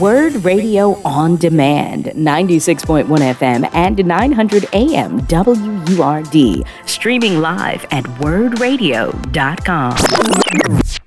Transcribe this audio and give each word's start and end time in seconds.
WURD 0.00 0.44
Radio 0.44 1.00
on 1.04 1.36
Demand, 1.36 2.06
96.1 2.06 3.06
FM 3.06 3.68
and 3.74 4.04
900 4.04 4.66
AM 4.72 5.20
WURD. 5.26 6.64
Streaming 6.86 7.40
live 7.40 7.84
at 7.90 8.04
wurdradio.com. 8.04 9.92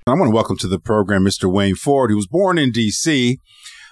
I 0.08 0.12
want 0.12 0.30
to 0.30 0.36
welcome 0.36 0.58
to 0.58 0.68
the 0.68 0.80
program 0.80 1.24
Mr. 1.24 1.52
Wayne 1.52 1.76
Ford, 1.76 2.12
who 2.12 2.16
was 2.16 2.28
born 2.28 2.58
in 2.58 2.72
D.C., 2.72 3.40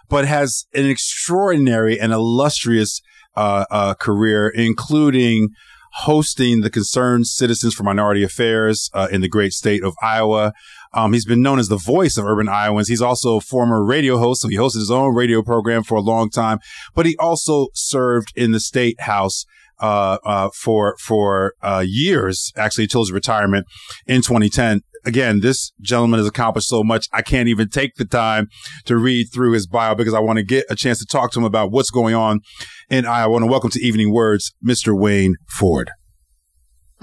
but 0.10 0.28
has 0.28 0.68
an 0.74 0.86
extraordinary 0.86 2.00
and 2.00 2.14
illustrious 2.14 3.02
uh, 3.36 3.66
uh, 3.72 3.94
career, 3.96 4.50
including 4.50 5.50
hosting 5.94 6.62
the 6.62 6.70
Concerned 6.70 7.28
Citizens 7.28 7.74
for 7.74 7.84
Minority 7.84 8.24
Affairs 8.24 8.90
uh, 8.94 9.08
in 9.12 9.22
the 9.22 9.30
great 9.30 9.54
state 9.54 9.84
of 9.84 9.96
Iowa. 10.02 10.54
Um, 10.94 11.14
he's 11.14 11.26
been 11.26 11.42
known 11.42 11.60
as 11.60 11.70
the 11.70 11.78
voice 11.78 12.18
of 12.18 12.26
urban 12.26 12.50
Iowans. 12.50 12.88
He's 12.88 13.02
also 13.02 13.38
a 13.38 13.42
former 13.42 13.84
radio 13.84 14.18
host, 14.18 14.42
so 14.42 14.48
he 14.48 14.58
hosted 14.58 14.80
his 14.80 14.92
own 14.92 15.16
radio 15.16 15.42
program 15.42 15.84
for 15.84 15.96
a 15.96 16.02
long 16.02 16.30
time. 16.30 16.60
But 16.94 17.06
he 17.06 17.18
also 17.18 17.68
served 17.74 18.32
in 18.36 18.52
the 18.52 18.60
state 18.60 19.02
house 19.02 19.46
uh, 19.80 20.18
uh, 20.26 20.50
for 20.56 20.96
for 21.00 21.54
uh, 21.62 21.84
years, 21.86 22.52
actually 22.56 22.86
until 22.86 23.02
his 23.02 23.12
retirement 23.12 23.66
in 24.06 24.22
2010 24.22 24.82
again, 25.06 25.42
this 25.42 25.72
gentleman 25.82 26.20
has 26.20 26.28
accomplished 26.28 26.68
so 26.68 26.84
much. 26.84 27.08
I 27.12 27.22
can't 27.22 27.48
even 27.48 27.70
take 27.70 27.96
the 27.96 28.06
time 28.06 28.48
to 28.86 28.98
read 28.98 29.28
through 29.34 29.54
his 29.54 29.68
bio 29.68 29.96
because 29.96 30.14
I 30.14 30.20
want 30.20 30.38
to 30.38 30.44
get 30.44 30.66
a 30.70 30.76
chance 30.76 31.00
to 31.00 31.06
talk 31.06 31.32
to 31.32 31.40
him 31.40 31.46
about 31.46 31.72
what's 31.72 31.92
going 31.92 32.16
on 32.16 32.42
in 32.90 33.06
Iowa. 33.06 33.40
To 33.40 33.46
welcome 33.46 33.70
to 33.72 33.86
Evening 33.86 34.14
WURDs, 34.14 34.54
Mr. 34.66 34.98
Wayne 34.98 35.36
Ford. 35.48 35.92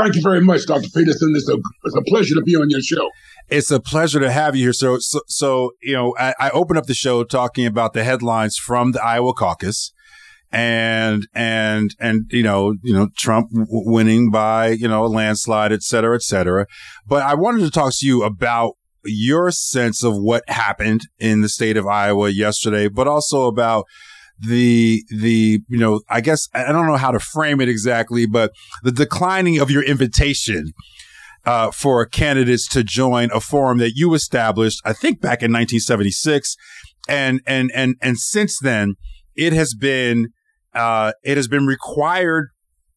Thank 0.01 0.17
you 0.17 0.23
very 0.23 0.41
much, 0.41 0.65
Dr. 0.67 0.89
Peterson. 0.95 1.33
It's 1.37 1.49
a, 1.49 1.59
it's 1.85 1.95
a 1.95 2.03
pleasure 2.03 2.35
to 2.35 2.43
be 2.43 2.57
on 2.57 2.71
your 2.71 2.81
show. 2.81 3.11
It's 3.51 3.71
a 3.71 3.81
pleasure 3.81 4.19
to 4.19 4.31
have 4.31 4.57
you 4.57 4.67
here. 4.67 4.73
So, 4.73 4.99
so, 4.99 5.21
so 5.27 5.73
you 5.83 5.93
know, 5.93 6.15
I, 6.19 6.35
I 6.41 6.51
open 6.51 6.79
up 6.79 6.87
the 6.87 6.95
show 6.95 7.23
talking 7.23 7.67
about 7.67 7.93
the 7.93 8.03
headlines 8.03 8.57
from 8.57 8.93
the 8.93 9.03
Iowa 9.03 9.35
caucus 9.35 9.93
and 10.53 11.29
and 11.35 11.95
and 12.01 12.25
you 12.31 12.43
know 12.43 12.75
you 12.83 12.93
know 12.95 13.09
Trump 13.17 13.49
winning 13.53 14.31
by 14.31 14.69
you 14.69 14.89
know 14.89 15.05
a 15.05 15.07
landslide, 15.07 15.71
et 15.71 15.83
cetera, 15.83 16.15
et 16.15 16.23
cetera. 16.23 16.67
But 17.07 17.23
I 17.23 17.35
wanted 17.35 17.61
to 17.61 17.71
talk 17.71 17.93
to 17.99 18.07
you 18.07 18.23
about 18.23 18.77
your 19.05 19.51
sense 19.51 20.03
of 20.03 20.15
what 20.17 20.49
happened 20.49 21.03
in 21.19 21.43
the 21.43 21.49
state 21.49 21.77
of 21.77 21.87
Iowa 21.87 22.31
yesterday, 22.31 22.89
but 22.89 23.07
also 23.07 23.45
about 23.45 23.85
the 24.41 25.05
the 25.11 25.61
you 25.69 25.79
know 25.79 26.01
I 26.09 26.21
guess 26.21 26.49
I 26.55 26.73
don't 26.73 26.87
know 26.87 26.97
how 26.97 27.11
to 27.11 27.21
frame 27.21 27.61
it 27.61 27.69
exactly, 27.69 28.27
but 28.27 28.53
the 28.83 28.93
declining 28.93 29.59
of 29.59 29.71
your 29.71 29.83
invitation. 29.83 30.73
Uh, 31.47 31.71
for 31.71 32.05
candidates 32.05 32.69
to 32.69 32.85
join 32.85 33.31
a 33.33 33.41
forum 33.41 33.79
that 33.79 33.93
you 33.95 34.13
established, 34.13 34.79
I 34.85 34.93
think 34.93 35.23
back 35.23 35.41
in 35.41 35.51
1976, 35.51 36.55
and 37.09 37.41
and 37.47 37.73
and 37.75 37.97
and 38.03 38.19
since 38.19 38.59
then, 38.59 38.97
it 39.35 39.55
has 39.55 39.73
been 39.73 40.35
uh, 40.75 41.13
it 41.23 41.39
has 41.39 41.49
been 41.49 41.67
required, 41.67 42.49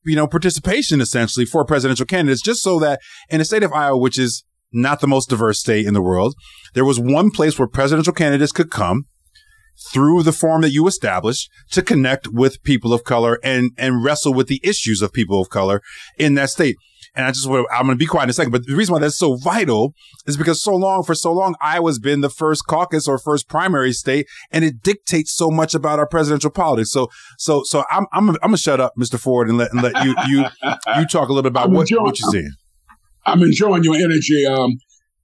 you 0.04 0.18
know, 0.18 0.28
participation 0.28 1.00
essentially 1.00 1.46
for 1.46 1.64
presidential 1.64 2.06
candidates, 2.06 2.42
just 2.42 2.62
so 2.62 2.80
that 2.80 3.00
in 3.30 3.40
the 3.40 3.46
state 3.46 3.64
of 3.64 3.72
Iowa, 3.72 3.98
which 3.98 4.20
is 4.20 4.44
not 4.74 5.00
the 5.00 5.08
most 5.08 5.30
diverse 5.30 5.60
state 5.60 5.86
in 5.86 5.94
the 5.94 6.02
world, 6.02 6.36
there 6.74 6.84
was 6.84 7.00
one 7.00 7.32
place 7.32 7.58
where 7.58 7.68
presidential 7.68 8.12
candidates 8.12 8.52
could 8.52 8.70
come 8.70 9.06
through 9.92 10.24
the 10.24 10.32
form 10.32 10.62
that 10.62 10.72
you 10.72 10.88
established 10.88 11.50
to 11.72 11.82
connect 11.82 12.28
with 12.28 12.64
people 12.64 12.94
of 12.94 13.04
color 13.04 13.40
and, 13.44 13.72
and 13.78 14.04
wrestle 14.04 14.34
with 14.34 14.48
the 14.48 14.62
issues 14.64 15.02
of 15.02 15.14
people 15.14 15.42
of 15.42 15.50
color 15.50 15.82
in 16.18 16.36
that 16.36 16.50
state. 16.50 16.78
And 17.16 17.28
I 17.28 17.32
just 17.32 17.48
want 17.48 17.68
I'm 17.72 17.86
going 17.86 17.96
to 17.96 18.00
be 18.00 18.08
quiet 18.08 18.24
in 18.24 18.30
a 18.32 18.34
second, 18.34 18.52
but 18.52 18.66
the 18.66 18.76
reason 18.76 18.94
why 18.94 19.00
that's 19.00 19.18
so 19.18 19.36
vital 19.36 19.94
is 20.26 20.36
because 20.36 20.64
so 20.64 20.76
long, 20.76 21.04
for 21.04 21.14
so 21.14 21.32
long, 21.32 21.56
Iowa's 21.62 22.00
been 22.00 22.22
the 22.22 22.30
first 22.30 22.66
caucus 22.66 23.08
or 23.08 23.20
first 23.20 23.48
primary 23.48 23.94
state, 23.94 24.26
and 24.50 24.66
it 24.66 24.82
dictates 24.82 25.32
so 25.32 25.52
much 25.52 25.76
about 25.76 26.00
our 26.00 26.08
presidential 26.08 26.50
politics. 26.50 26.92
So, 26.92 27.10
so, 27.38 27.62
so 27.66 27.84
I'm, 27.92 28.08
I'm, 28.14 28.30
I'm 28.30 28.36
gonna 28.42 28.58
shut 28.58 28.80
up, 28.80 28.94
Mr. 28.98 29.20
Ford, 29.20 29.48
and 29.48 29.60
let, 29.60 29.72
and 29.72 29.84
let 29.84 30.04
you, 30.04 30.16
you, 30.28 30.46
you 30.98 31.06
talk 31.06 31.30
a 31.30 31.34
little 31.34 31.50
about 31.50 31.70
what, 31.70 31.82
enjoying, 31.82 32.04
what 32.04 32.20
you're 32.20 32.32
seeing. 32.32 32.52
I'm 33.28 33.44
enjoying 33.44 33.84
your 33.84 33.96
energy. 33.96 34.48
Um, 34.48 34.72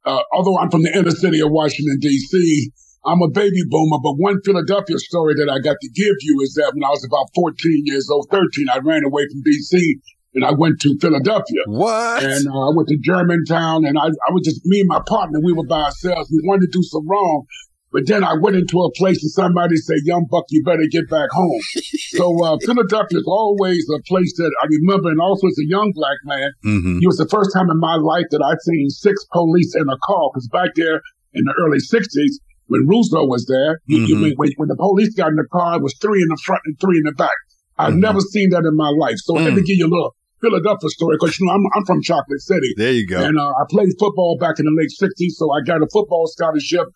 uh, 0.06 0.22
although 0.32 0.60
I'm 0.60 0.70
from 0.70 0.84
the 0.84 0.96
inner 0.96 1.12
city 1.12 1.42
of 1.42 1.50
Washington, 1.50 1.98
D.C., 2.00 2.72
I'm 3.10 3.22
a 3.22 3.30
baby 3.30 3.66
boomer, 3.68 3.98
but 4.04 4.22
one 4.22 4.38
Philadelphia 4.46 4.98
story 5.00 5.34
that 5.36 5.50
I 5.50 5.58
got 5.60 5.78
to 5.82 5.90
give 5.96 6.16
you 6.22 6.42
is 6.42 6.54
that 6.54 6.72
when 6.74 6.84
I 6.84 6.90
was 6.90 7.04
about 7.04 7.34
14 7.34 7.58
years 7.86 8.10
old, 8.10 8.28
13, 8.30 8.68
I 8.70 8.80
ran 8.80 9.04
away 9.04 9.26
from 9.32 9.42
D.C 9.42 10.00
and 10.34 10.46
I 10.46 10.52
went 10.52 10.80
to 10.82 10.98
Philadelphia. 11.02 11.64
What? 11.66 12.24
And 12.24 12.48
uh, 12.48 12.70
I 12.70 12.72
went 12.76 12.88
to 12.90 12.98
Germantown, 13.02 13.86
and 13.86 13.98
I, 13.98 14.08
I 14.08 14.30
was 14.32 14.44
just 14.46 14.62
me 14.66 14.82
and 14.82 14.88
my 14.88 15.02
partner. 15.08 15.40
We 15.44 15.54
were 15.54 15.66
by 15.66 15.82
ourselves. 15.82 16.30
We 16.32 16.42
wanted 16.48 16.72
to 16.72 16.78
do 16.78 16.84
some 16.84 17.08
wrong, 17.10 17.46
but 17.92 18.06
then 18.06 18.24
I 18.24 18.36
went 18.38 18.56
into 18.56 18.78
a 18.80 18.92
place 18.94 19.22
and 19.24 19.32
somebody 19.32 19.78
said, 19.78 19.98
"Young 20.04 20.28
buck, 20.30 20.46
you 20.50 20.64
better 20.64 20.86
get 20.92 21.10
back 21.10 21.30
home." 21.32 21.62
so 22.14 22.44
uh, 22.44 22.58
Philadelphia 22.62 23.20
is 23.20 23.28
always 23.28 23.86
a 23.90 24.02
place 24.08 24.34
that 24.38 24.52
I 24.62 24.68
remember, 24.82 25.10
and 25.10 25.20
also 25.20 25.48
as 25.48 25.58
a 25.58 25.68
young 25.68 25.92
black 25.96 26.18
man, 26.26 26.52
mm-hmm. 26.64 27.00
it 27.02 27.08
was 27.08 27.18
the 27.18 27.30
first 27.30 27.52
time 27.54 27.70
in 27.70 27.80
my 27.80 27.96
life 27.96 28.26
that 28.30 28.42
I'd 28.46 28.62
seen 28.62 28.90
six 28.90 29.26
police 29.32 29.74
in 29.76 29.90
a 29.90 29.98
car. 30.06 30.30
Because 30.34 30.48
back 30.50 30.76
there 30.76 31.02
in 31.34 31.44
the 31.46 31.54
early 31.58 31.80
'60s, 31.80 32.38
when 32.70 32.88
Roosevelt 32.88 33.30
was 33.30 33.46
there, 33.46 33.82
mm-hmm. 33.90 34.38
when, 34.38 34.52
when 34.56 34.70
the 34.70 34.78
police 34.78 35.14
got 35.14 35.30
in 35.30 35.36
the 35.36 35.50
car, 35.52 35.78
it 35.78 35.84
was 35.84 35.98
three 36.02 36.22
in 36.22 36.30
the 36.30 36.40
front 36.46 36.62
and 36.66 36.80
three 36.80 36.98
in 36.98 37.04
the 37.04 37.12
back. 37.12 37.36
I've 37.78 37.94
mm-hmm. 37.94 38.02
never 38.02 38.22
seen 38.22 38.50
that 38.52 38.64
in 38.66 38.76
my 38.76 38.90
life. 38.90 39.18
So 39.24 39.34
mm. 39.34 39.44
let 39.44 39.54
me 39.54 39.62
mm. 39.62 39.66
give 39.66 39.78
you 39.78 39.88
a 39.88 39.92
little 39.92 40.16
Philadelphia 40.42 40.90
story 40.90 41.18
because 41.20 41.40
you 41.40 41.48
know 41.48 41.54
I'm, 41.54 41.64
I'm 41.76 41.86
from 41.86 42.02
Chocolate 42.02 42.42
City. 42.42 42.74
There 42.78 42.92
you 42.92 43.08
go. 43.08 43.24
And 43.24 43.40
uh, 43.40 43.50
I 43.50 43.64
played 43.70 43.90
football 44.00 44.38
back 44.40 44.60
in 44.60 44.66
the 44.66 44.76
late 44.76 44.92
'60s, 44.92 45.36
so 45.36 45.52
I 45.52 45.62
got 45.66 45.82
a 45.82 45.88
football 45.92 46.28
scholarship 46.28 46.88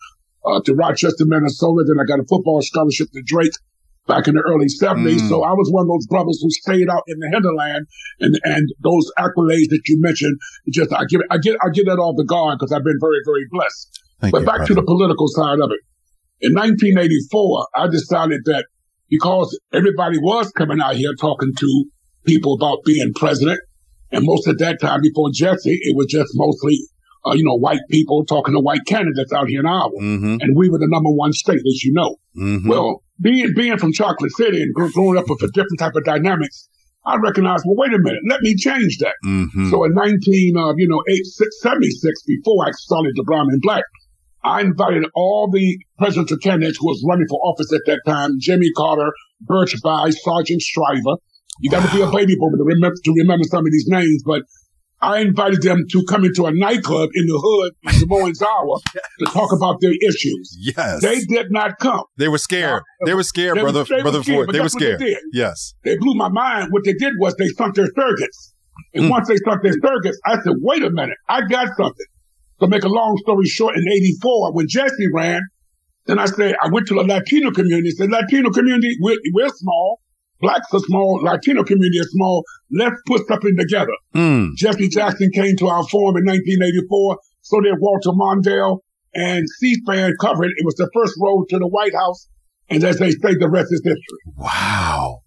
uh, 0.46 0.62
to 0.62 0.76
Rochester, 0.76 1.26
Minnesota. 1.26 1.84
Then 1.88 2.00
I 2.00 2.06
got 2.06 2.20
a 2.20 2.28
football 2.28 2.62
scholarship 2.62 3.08
to 3.14 3.22
Drake 3.26 3.56
back 4.08 4.28
in 4.28 4.36
the 4.36 4.44
early 4.44 4.68
'70s. 4.68 5.24
Mm. 5.24 5.30
So 5.30 5.44
I 5.44 5.52
was 5.52 5.72
one 5.72 5.84
of 5.84 5.92
those 5.92 6.08
brothers 6.08 6.40
who 6.44 6.52
stayed 6.52 6.90
out 6.90 7.04
in 7.08 7.20
the 7.20 7.30
hinterland, 7.32 7.88
and 8.20 8.40
and 8.44 8.68
those 8.84 9.12
accolades 9.20 9.72
that 9.72 9.82
you 9.88 10.00
mentioned, 10.00 10.38
just 10.72 10.94
I 10.94 11.06
give 11.08 11.22
I 11.32 11.38
get 11.38 11.56
I 11.64 11.70
get 11.72 11.86
that 11.88 12.00
off 12.00 12.16
the 12.16 12.26
guard 12.28 12.60
because 12.60 12.72
I've 12.72 12.84
been 12.84 13.00
very 13.00 13.20
very 13.26 13.48
blessed. 13.52 14.03
Thank 14.24 14.32
but 14.32 14.42
you, 14.42 14.46
back 14.46 14.56
brother. 14.64 14.68
to 14.68 14.76
the 14.76 14.84
political 14.84 15.28
side 15.28 15.60
of 15.60 15.70
it. 15.72 15.84
In 16.40 16.54
1984, 16.56 17.68
I 17.76 17.88
decided 17.88 18.42
that 18.46 18.66
because 19.10 19.60
everybody 19.74 20.18
was 20.18 20.50
coming 20.52 20.80
out 20.80 20.96
here 20.96 21.14
talking 21.20 21.52
to 21.60 21.86
people 22.26 22.54
about 22.54 22.80
being 22.86 23.12
president. 23.16 23.60
And 24.12 24.26
most 24.26 24.48
of 24.48 24.58
that 24.60 24.80
time 24.80 25.02
before 25.02 25.30
Jesse, 25.34 25.78
it 25.82 25.96
was 25.98 26.06
just 26.08 26.32
mostly, 26.36 26.80
uh, 27.26 27.34
you 27.34 27.44
know, 27.44 27.56
white 27.56 27.82
people 27.92 28.24
talking 28.26 28.54
to 28.54 28.62
white 28.62 28.86
candidates 28.88 29.34
out 29.34 29.50
here 29.50 29.60
in 29.60 29.66
Iowa. 29.66 29.92
Mm-hmm. 30.00 30.38
And 30.40 30.56
we 30.56 30.70
were 30.70 30.80
the 30.80 30.88
number 30.88 31.10
one 31.10 31.34
state, 31.34 31.60
as 31.60 31.84
you 31.84 31.92
know. 31.92 32.16
Mm-hmm. 32.38 32.70
Well, 32.70 33.04
being, 33.20 33.52
being 33.56 33.78
from 33.78 33.92
Chocolate 33.92 34.32
City 34.32 34.62
and 34.62 34.74
growing 34.74 35.18
up 35.18 35.30
with 35.30 35.44
a 35.44 35.52
different 35.52 35.80
type 35.80 35.96
of 35.96 36.06
dynamics, 36.06 36.70
I 37.06 37.18
recognized, 37.18 37.66
well, 37.68 37.76
wait 37.76 37.94
a 37.94 38.00
minute, 38.00 38.22
let 38.30 38.42
me 38.42 38.56
change 38.56 39.00
that. 39.00 39.16
Mm-hmm. 39.26 39.70
So 39.70 39.84
in 39.84 39.94
19, 39.94 40.58
uh, 40.58 40.74
you 40.78 40.88
know, 40.88 41.04
76, 41.60 42.24
before 42.24 42.66
I 42.66 42.72
started 42.72 43.14
the 43.16 43.24
Brown 43.24 43.48
and 43.50 43.62
Black, 43.62 43.84
I 44.44 44.62
invited 44.62 45.06
all 45.16 45.50
the 45.52 45.78
presidential 45.98 46.38
candidates 46.38 46.78
who 46.80 46.88
was 46.88 47.04
running 47.08 47.28
for 47.30 47.40
office 47.44 47.72
at 47.72 47.82
that 47.86 48.02
time, 48.06 48.32
Jimmy 48.40 48.72
Carter, 48.76 49.12
Birch 49.42 49.76
Bayh, 49.82 50.14
Sargent 50.14 50.62
Shriver, 50.62 51.18
you 51.60 51.70
got 51.70 51.88
to 51.88 51.96
be 51.96 52.02
a 52.02 52.10
baby 52.10 52.36
boomer 52.38 52.58
to 52.58 52.64
remember 52.64 52.96
to 53.04 53.14
remember 53.16 53.44
some 53.46 53.66
of 53.66 53.72
these 53.72 53.88
names, 53.88 54.24
but 54.26 54.42
I 55.02 55.20
invited 55.20 55.62
them 55.62 55.84
to 55.92 56.04
come 56.08 56.24
into 56.24 56.46
a 56.46 56.52
nightclub 56.54 57.10
in 57.14 57.26
the 57.26 57.38
hood 57.38 57.74
in 58.02 58.08
Moines, 58.08 58.42
Iowa, 58.42 58.80
to 59.20 59.26
talk 59.26 59.52
about 59.52 59.82
their 59.82 59.92
issues. 60.08 60.58
Yes, 60.60 61.02
they 61.02 61.20
did 61.22 61.52
not 61.52 61.78
come. 61.80 62.04
They 62.18 62.30
were 62.30 62.38
scared. 62.38 62.82
Uh, 63.02 63.06
they 63.06 63.14
were 63.14 63.24
scared, 63.24 63.58
they 63.58 63.62
brother. 63.62 63.84
They 63.84 64.02
brother 64.02 64.24
scared, 64.24 64.46
Ford. 64.46 64.56
They 64.56 64.62
were 64.62 64.70
scared. 64.70 65.00
They 65.00 65.16
yes, 65.32 65.74
they 65.84 65.98
blew 65.98 66.16
my 66.16 66.30
mind. 66.30 66.72
What 66.72 66.84
they 66.86 66.94
did 66.94 67.14
was 67.20 67.36
they 67.36 67.50
sunk 67.50 67.76
their 67.76 67.88
surrogates, 67.88 68.54
and 68.94 69.06
mm. 69.06 69.10
once 69.10 69.28
they 69.28 69.38
sunk 69.38 69.62
their 69.62 69.74
surrogates, 69.74 70.18
I 70.26 70.42
said, 70.42 70.54
"Wait 70.62 70.84
a 70.84 70.90
minute, 70.90 71.18
I 71.30 71.42
got 71.42 71.68
something." 71.78 72.06
To 72.64 72.70
make 72.70 72.84
a 72.84 72.88
long 72.88 73.18
story 73.18 73.46
short, 73.46 73.76
in 73.76 73.84
'84, 73.92 74.54
when 74.54 74.68
Jesse 74.70 75.08
ran, 75.14 75.42
then 76.06 76.18
I 76.18 76.26
said 76.26 76.56
I 76.64 76.70
went 76.70 76.88
to 76.88 76.94
the 76.94 77.04
Latino 77.04 77.52
community. 77.52 77.90
I 77.90 77.98
said, 77.98 78.10
"Latino 78.10 78.52
community, 78.52 78.96
we're, 79.02 79.18
we're 79.34 79.50
small." 79.50 80.00
Blacks 80.40 80.74
are 80.74 80.80
small, 80.80 81.22
Latino 81.24 81.64
community 81.64 82.00
is 82.00 82.12
small. 82.12 82.44
Let's 82.70 83.02
put 83.06 83.26
something 83.28 83.56
together. 83.58 83.94
Mm. 84.14 84.56
Jesse 84.58 84.90
Jackson 84.90 85.30
came 85.34 85.56
to 85.58 85.68
our 85.68 85.88
forum 85.88 86.18
in 86.18 86.26
1984. 86.26 87.18
So 87.42 87.62
did 87.62 87.76
Walter 87.80 88.12
Mondale 88.12 88.80
and 89.14 89.46
C-SPAN 89.60 90.14
covered. 90.20 90.52
It 90.58 90.66
was 90.66 90.76
the 90.76 90.90
first 90.94 91.14
road 91.22 91.46
to 91.50 91.60
the 91.60 91.68
White 91.68 91.96
House. 91.96 92.28
And 92.70 92.84
as 92.84 93.00
they 93.00 93.12
say, 93.12 93.36
the 93.36 93.50
rest 93.50 93.72
is 93.72 93.82
history. 93.86 94.20
Wow. 94.38 95.23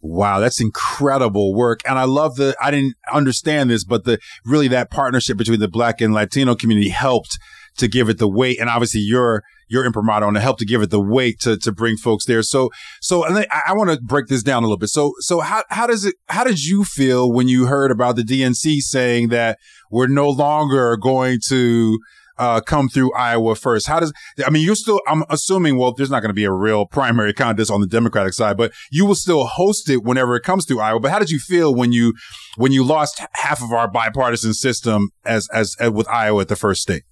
Wow, 0.00 0.38
that's 0.38 0.60
incredible 0.60 1.54
work. 1.54 1.80
And 1.86 1.98
I 1.98 2.04
love 2.04 2.36
the, 2.36 2.56
I 2.62 2.70
didn't 2.70 2.94
understand 3.12 3.70
this, 3.70 3.84
but 3.84 4.04
the, 4.04 4.18
really 4.44 4.68
that 4.68 4.90
partnership 4.90 5.36
between 5.36 5.60
the 5.60 5.68
black 5.68 6.00
and 6.00 6.14
Latino 6.14 6.54
community 6.54 6.90
helped 6.90 7.38
to 7.78 7.88
give 7.88 8.08
it 8.08 8.18
the 8.18 8.28
weight. 8.28 8.60
And 8.60 8.70
obviously 8.70 9.00
your, 9.00 9.42
your 9.68 9.84
imprimatur 9.84 10.26
and 10.26 10.36
to 10.36 10.40
help 10.40 10.58
to 10.58 10.64
give 10.64 10.82
it 10.82 10.90
the 10.90 11.00
weight 11.00 11.40
to, 11.40 11.56
to 11.58 11.72
bring 11.72 11.96
folks 11.96 12.26
there. 12.26 12.42
So, 12.42 12.70
so 13.00 13.24
I, 13.24 13.46
I 13.66 13.74
want 13.74 13.90
to 13.90 14.00
break 14.00 14.26
this 14.26 14.42
down 14.42 14.62
a 14.62 14.66
little 14.66 14.78
bit. 14.78 14.88
So, 14.88 15.14
so 15.20 15.40
how, 15.40 15.64
how 15.70 15.86
does 15.86 16.04
it, 16.04 16.14
how 16.28 16.44
did 16.44 16.64
you 16.64 16.84
feel 16.84 17.32
when 17.32 17.48
you 17.48 17.66
heard 17.66 17.90
about 17.90 18.16
the 18.16 18.22
DNC 18.22 18.78
saying 18.80 19.28
that 19.28 19.58
we're 19.90 20.06
no 20.06 20.28
longer 20.28 20.96
going 20.96 21.40
to, 21.48 21.98
uh, 22.38 22.60
come 22.60 22.88
through 22.88 23.12
Iowa 23.14 23.54
first? 23.54 23.86
How 23.86 24.00
does, 24.00 24.12
I 24.44 24.50
mean, 24.50 24.64
you're 24.64 24.74
still, 24.74 25.00
I'm 25.06 25.24
assuming, 25.30 25.78
well, 25.78 25.92
there's 25.92 26.10
not 26.10 26.20
going 26.20 26.30
to 26.30 26.34
be 26.34 26.44
a 26.44 26.52
real 26.52 26.86
primary 26.86 27.32
contest 27.34 27.70
on 27.70 27.80
the 27.80 27.86
Democratic 27.86 28.32
side, 28.32 28.56
but 28.56 28.72
you 28.90 29.06
will 29.06 29.14
still 29.14 29.46
host 29.46 29.88
it 29.90 30.02
whenever 30.02 30.36
it 30.36 30.42
comes 30.42 30.64
through 30.64 30.80
Iowa. 30.80 31.00
But 31.00 31.10
how 31.10 31.18
did 31.18 31.30
you 31.30 31.38
feel 31.38 31.74
when 31.74 31.92
you, 31.92 32.14
when 32.56 32.72
you 32.72 32.84
lost 32.84 33.22
half 33.32 33.62
of 33.62 33.72
our 33.72 33.90
bipartisan 33.90 34.54
system 34.54 35.10
as, 35.24 35.48
as, 35.52 35.76
as 35.80 35.90
with 35.90 36.08
Iowa 36.08 36.42
at 36.42 36.48
the 36.48 36.56
first 36.56 36.82
state? 36.82 37.02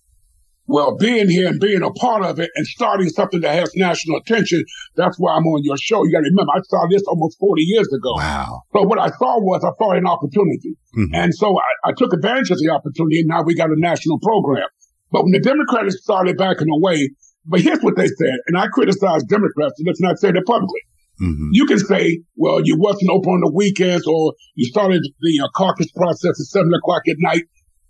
Well, 0.69 0.97
being 0.97 1.31
here 1.31 1.47
and 1.47 1.61
being 1.61 1.83
a 1.83 1.91
part 1.91 2.25
of 2.25 2.41
it 2.41 2.51
and 2.57 2.67
starting 2.67 3.09
something 3.09 3.41
that 3.41 3.55
has 3.55 3.71
national 3.77 4.19
attention, 4.19 4.65
that's 4.97 5.17
why 5.19 5.37
I'm 5.37 5.47
on 5.47 5.63
your 5.63 5.77
show. 5.77 6.05
You 6.05 6.11
got 6.11 6.27
to 6.27 6.31
remember, 6.31 6.53
I 6.57 6.61
started 6.63 6.95
this 6.95 7.07
almost 7.07 7.39
40 7.39 7.63
years 7.63 7.87
ago. 7.93 8.15
Wow. 8.17 8.63
So 8.75 8.83
what 8.83 8.99
I 8.99 9.09
saw 9.11 9.39
was 9.39 9.63
I 9.63 9.71
saw 9.79 9.93
an 9.93 10.07
opportunity. 10.07 10.75
Mm-hmm. 10.97 11.15
And 11.15 11.35
so 11.35 11.55
I, 11.57 11.91
I, 11.91 11.93
took 11.97 12.13
advantage 12.13 12.51
of 12.51 12.59
the 12.59 12.71
opportunity 12.71 13.21
and 13.21 13.29
now 13.29 13.43
we 13.43 13.55
got 13.55 13.71
a 13.71 13.79
national 13.79 14.19
program. 14.19 14.67
But 15.11 15.25
when 15.25 15.33
the 15.33 15.41
Democrats 15.41 16.03
started 16.03 16.37
backing 16.37 16.69
away, 16.71 17.11
but 17.45 17.61
here's 17.61 17.81
what 17.81 17.97
they 17.97 18.09
said, 18.09 18.39
and 18.49 18.59
I 18.59 18.67
criticize 18.69 19.23
Democrats, 19.25 19.75
and 19.79 19.87
let's 19.87 20.01
not 20.01 20.19
say 20.19 20.33
that 20.33 20.45
publicly. 20.47 20.81
Mm-hmm. 21.21 21.51
You 21.53 21.67
can 21.67 21.79
say, 21.79 22.21
well, 22.37 22.61
you 22.63 22.77
wasn't 22.79 23.11
open 23.11 23.33
on 23.33 23.41
the 23.41 23.53
weekends 23.53 24.07
or 24.07 24.35
you 24.55 24.67
started 24.67 25.03
the 25.21 25.41
uh, 25.43 25.49
caucus 25.57 25.91
process 25.93 26.39
at 26.39 26.47
seven 26.47 26.73
o'clock 26.75 27.03
at 27.09 27.17
night. 27.19 27.45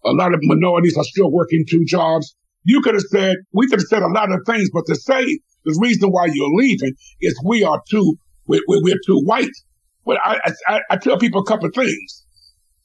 A 0.04 0.12
lot 0.12 0.32
of 0.32 0.40
minorities 0.42 0.96
are 0.96 1.04
still 1.04 1.32
working 1.32 1.64
two 1.68 1.84
jobs. 1.86 2.36
You 2.62 2.80
could 2.82 2.94
have 2.94 3.02
said, 3.10 3.36
we 3.52 3.66
could 3.66 3.80
have 3.80 3.88
said 3.88 4.02
a 4.02 4.08
lot 4.08 4.30
of 4.30 4.40
things, 4.46 4.70
but 4.72 4.84
to 4.86 4.94
say 4.94 5.24
the 5.64 5.76
reason 5.80 6.10
why 6.10 6.26
you're 6.26 6.54
leaving 6.54 6.92
is 7.20 7.40
we 7.44 7.64
are 7.64 7.82
too, 7.90 8.16
we're, 8.46 8.60
we're 8.68 9.00
too 9.04 9.20
white. 9.24 9.50
But 10.04 10.18
I, 10.24 10.52
I, 10.68 10.80
I 10.90 10.96
tell 10.96 11.18
people 11.18 11.40
a 11.40 11.44
couple 11.44 11.66
of 11.66 11.74
things. 11.74 12.25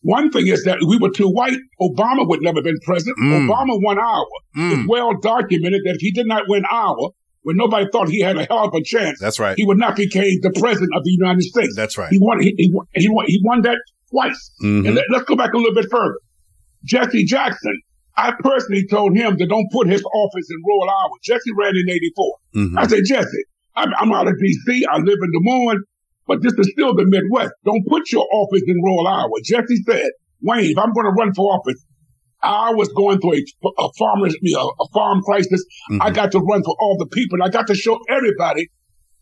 One 0.02 0.32
thing 0.32 0.48
is 0.48 0.64
that 0.64 0.80
we 0.88 0.98
were 0.98 1.12
too 1.12 1.30
white. 1.30 1.58
Obama 1.80 2.28
would 2.28 2.42
never 2.42 2.58
have 2.58 2.64
been 2.64 2.80
president. 2.84 3.18
Mm. 3.20 3.48
Obama 3.48 3.78
won 3.84 4.00
Iowa. 4.00 4.26
Mm. 4.58 4.80
It's 4.80 4.90
well 4.90 5.14
documented 5.22 5.82
that 5.86 5.96
if 5.96 6.02
he 6.02 6.12
did 6.12 6.26
not 6.28 6.44
win 6.48 6.64
Iowa, 6.70 7.10
when 7.44 7.58
nobody 7.58 7.88
thought 7.92 8.10
he 8.10 8.22
had 8.22 8.38
a 8.38 8.46
hell 8.46 8.66
of 8.66 8.74
a 8.74 8.84
chance, 8.84 9.20
that's 9.20 9.40
right. 9.40 9.56
He 9.58 9.66
would 9.66 9.78
not 9.78 9.96
become 9.96 10.24
the 10.42 10.52
president 10.60 10.92
of 10.96 11.04
the 11.04 11.12
United 11.12 11.44
States. 11.44 11.76
That's 11.76 11.98
right. 11.98 12.10
He 12.10 12.20
won. 12.20 12.42
He, 12.42 12.54
he, 12.58 12.74
he 12.96 13.10
won. 13.10 13.26
He 13.28 13.42
won 13.44 13.62
that 13.62 13.78
twice. 14.12 14.52
Mm-hmm. 14.64 14.88
And 14.88 14.96
let, 14.96 15.22
us 15.22 15.24
go 15.24 15.36
back 15.36 15.54
a 15.54 15.58
little 15.58 15.74
bit 15.74 15.88
further. 15.90 16.18
Jesse 16.84 17.26
Jackson 17.26 17.80
I 18.18 18.34
personally 18.40 18.86
told 18.88 19.16
him 19.16 19.38
to 19.38 19.46
don't 19.48 19.68
put 19.72 19.88
his 19.88 20.04
office 20.04 20.48
in 20.50 20.58
rural 20.66 20.90
Iowa. 20.90 21.16
Jesse 21.24 21.52
ran 21.58 21.74
in 21.76 21.90
84. 21.90 22.38
Mm-hmm. 22.56 22.78
I 22.78 22.88
said, 22.88 23.00
Jesse, 23.06 23.44
I'm, 23.76 23.90
I'm, 23.98 24.12
out 24.12 24.28
of 24.28 24.34
D.C. 24.38 24.86
I 24.86 24.98
live 24.98 25.18
in 25.22 25.32
Des 25.32 25.40
Moines, 25.42 25.84
but 26.32 26.42
this 26.42 26.54
is 26.54 26.72
still 26.72 26.96
the 26.96 27.04
Midwest. 27.06 27.52
Don't 27.66 27.86
put 27.88 28.10
your 28.10 28.26
office 28.32 28.62
in 28.66 28.78
rural 28.82 29.06
Iowa. 29.06 29.36
Jesse 29.44 29.84
said, 29.86 30.12
Wayne, 30.42 30.72
if 30.72 30.78
I'm 30.78 30.94
going 30.94 31.04
to 31.04 31.12
run 31.12 31.34
for 31.34 31.52
office, 31.52 31.84
I 32.42 32.72
was 32.72 32.88
going 32.88 33.20
through 33.20 33.34
a, 33.34 33.68
a 33.68 33.90
farmer's, 34.00 34.34
you 34.42 34.56
know, 34.56 34.72
a 34.80 34.88
farm 34.94 35.22
crisis. 35.24 35.62
Mm-hmm. 35.92 36.02
I 36.02 36.12
got 36.12 36.32
to 36.32 36.40
run 36.40 36.64
for 36.64 36.74
all 36.80 36.96
the 36.98 37.08
people. 37.08 37.44
I 37.44 37.50
got 37.50 37.68
to 37.68 37.76
show 37.76 38.00
everybody 38.10 38.70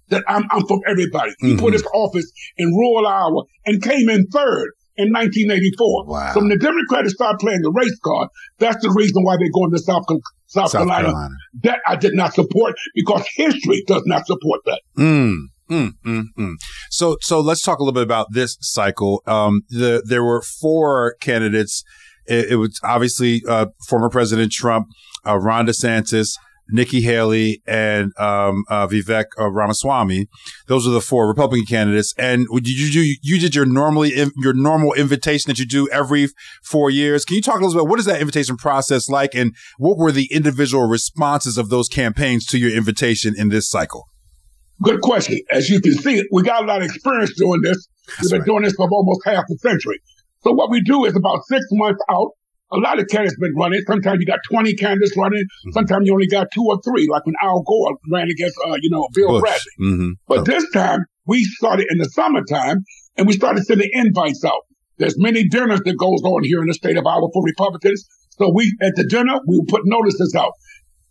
that 0.10 0.24
I'm, 0.28 0.44
I'm 0.52 0.68
from 0.68 0.82
everybody. 0.88 1.34
He 1.40 1.48
mm-hmm. 1.54 1.60
put 1.60 1.74
his 1.74 1.84
office 1.96 2.32
in 2.58 2.68
rural 2.70 3.08
Iowa 3.08 3.42
and 3.66 3.82
came 3.82 4.08
in 4.08 4.28
third 4.28 4.70
in 4.96 5.12
1984. 5.12 6.06
Wow. 6.06 6.32
So 6.36 6.42
when 6.42 6.50
the 6.50 6.58
Democrats 6.58 7.14
start 7.14 7.40
playing 7.40 7.62
the 7.64 7.72
race 7.72 7.98
card, 8.06 8.30
that's 8.60 8.84
the 8.84 8.92
reason 8.92 9.24
why 9.24 9.38
they're 9.40 9.50
going 9.52 9.72
to 9.72 9.80
South, 9.80 10.04
South, 10.46 10.70
South 10.70 10.72
Carolina. 10.74 11.08
Carolina. 11.08 11.36
That 11.64 11.80
I 11.88 11.96
did 11.96 12.14
not 12.14 12.36
support 12.36 12.76
because 12.94 13.26
history 13.36 13.84
does 13.88 14.04
not 14.06 14.28
support 14.28 14.62
that. 14.66 14.82
Mm. 14.96 15.38
Mm, 15.70 15.94
mm, 16.06 16.24
mm. 16.38 16.56
So, 16.90 17.18
so 17.22 17.40
let's 17.40 17.62
talk 17.62 17.80
a 17.80 17.84
little 17.84 17.94
bit 17.94 18.04
about 18.04 18.28
this 18.32 18.58
cycle. 18.60 19.22
Um, 19.28 19.62
the, 19.70 20.04
there 20.06 20.24
were 20.24 20.42
four 20.42 21.16
candidates. 21.20 21.84
It, 22.26 22.52
it 22.52 22.56
was 22.56 22.80
obviously, 22.84 23.44
uh, 23.48 23.68
former 23.88 24.10
President 24.10 24.52
Trump, 24.52 24.88
uh, 25.26 25.38
Ron 25.38 25.68
DeSantis, 25.68 26.36
Nikki 26.72 27.02
Haley 27.02 27.62
and 27.68 28.12
um, 28.18 28.64
uh, 28.70 28.88
Vivek 28.88 29.26
uh, 29.40 29.50
Ramaswamy. 29.50 30.28
Those 30.68 30.88
are 30.88 30.92
the 30.92 31.02
four 31.02 31.28
Republican 31.28 31.66
candidates. 31.66 32.14
And 32.18 32.46
you 32.52 32.92
do 32.92 33.14
you 33.22 33.40
did 33.40 33.56
your 33.56 33.66
normally 33.66 34.14
your 34.38 34.54
normal 34.54 34.94
invitation 34.94 35.50
that 35.50 35.60
you 35.60 35.66
do 35.66 35.90
every 35.90 36.28
four 36.64 36.90
years. 36.90 37.26
Can 37.26 37.36
you 37.36 37.42
talk 37.42 37.56
a 37.56 37.64
little 37.64 37.74
bit 37.74 37.82
about 37.82 37.90
what 37.90 38.00
is 38.00 38.06
that 38.06 38.22
invitation 38.22 38.58
process 38.58 39.10
like, 39.10 39.34
and 39.36 39.56
what 39.78 39.98
were 39.98 40.12
the 40.12 40.32
individual 40.32 40.88
responses 40.88 41.58
of 41.58 41.70
those 41.70 41.88
campaigns 41.88 42.46
to 42.48 42.58
your 42.58 42.72
invitation 42.72 43.34
in 43.38 43.50
this 43.50 43.70
cycle? 43.70 44.09
Good 44.82 45.02
question. 45.02 45.40
As 45.52 45.70
you 45.70 45.82
can 45.82 45.94
see, 45.94 46.24
we 46.32 46.44
got 46.44 46.64
a 46.64 46.66
lot 46.66 46.82
of 46.82 46.86
experience 46.86 47.34
doing 47.36 47.62
this. 47.62 47.88
That's 48.08 48.24
We've 48.24 48.32
been 48.32 48.40
right. 48.40 48.46
doing 48.46 48.64
this 48.64 48.74
for 48.74 48.88
almost 48.90 49.22
half 49.26 49.44
a 49.50 49.58
century. 49.58 50.00
So 50.42 50.54
what 50.54 50.72
we 50.72 50.82
do 50.82 51.06
is 51.06 51.16
about 51.16 51.40
six 51.48 51.66
months 51.72 52.02
out, 52.10 52.32
a 52.72 52.78
lot 52.78 53.00
of 53.00 53.08
candidates 53.08 53.38
been 53.40 53.54
running. 53.58 53.82
Sometimes 53.88 54.20
you 54.20 54.26
got 54.26 54.40
20 54.50 54.76
candidates 54.76 55.18
running. 55.18 55.42
Mm-hmm. 55.42 55.72
Sometimes 55.72 56.06
you 56.06 56.14
only 56.14 56.28
got 56.28 56.48
two 56.54 56.64
or 56.66 56.80
three, 56.82 57.08
like 57.10 57.26
when 57.26 57.36
Al 57.42 57.64
Gore 57.64 57.98
ran 58.12 58.30
against, 58.30 58.56
uh, 58.66 58.78
you 58.82 58.90
know, 58.90 59.08
Bill 59.14 59.30
Bush. 59.30 59.42
Bradley. 59.42 59.74
Mm-hmm. 59.82 60.12
But 60.28 60.40
oh. 60.40 60.44
this 60.44 60.70
time 60.72 61.00
we 61.26 61.44
started 61.44 61.88
in 61.90 61.98
the 61.98 62.06
summertime 62.06 62.84
and 63.18 63.28
we 63.28 63.34
started 63.34 63.66
sending 63.66 63.90
invites 63.94 64.44
out. 64.46 64.62
There's 64.98 65.16
many 65.18 65.48
dinners 65.48 65.82
that 65.86 65.98
goes 65.98 66.22
on 66.24 66.44
here 66.44 66.62
in 66.62 66.68
the 66.68 66.74
state 66.74 66.98
of 66.98 67.06
Iowa 67.06 67.28
for 67.34 67.44
Republicans. 67.44 68.06
So 68.32 68.52
we, 68.54 68.76
at 68.82 68.96
the 68.96 69.06
dinner, 69.06 69.40
we 69.48 69.62
put 69.68 69.82
notices 69.86 70.36
out. 70.36 70.52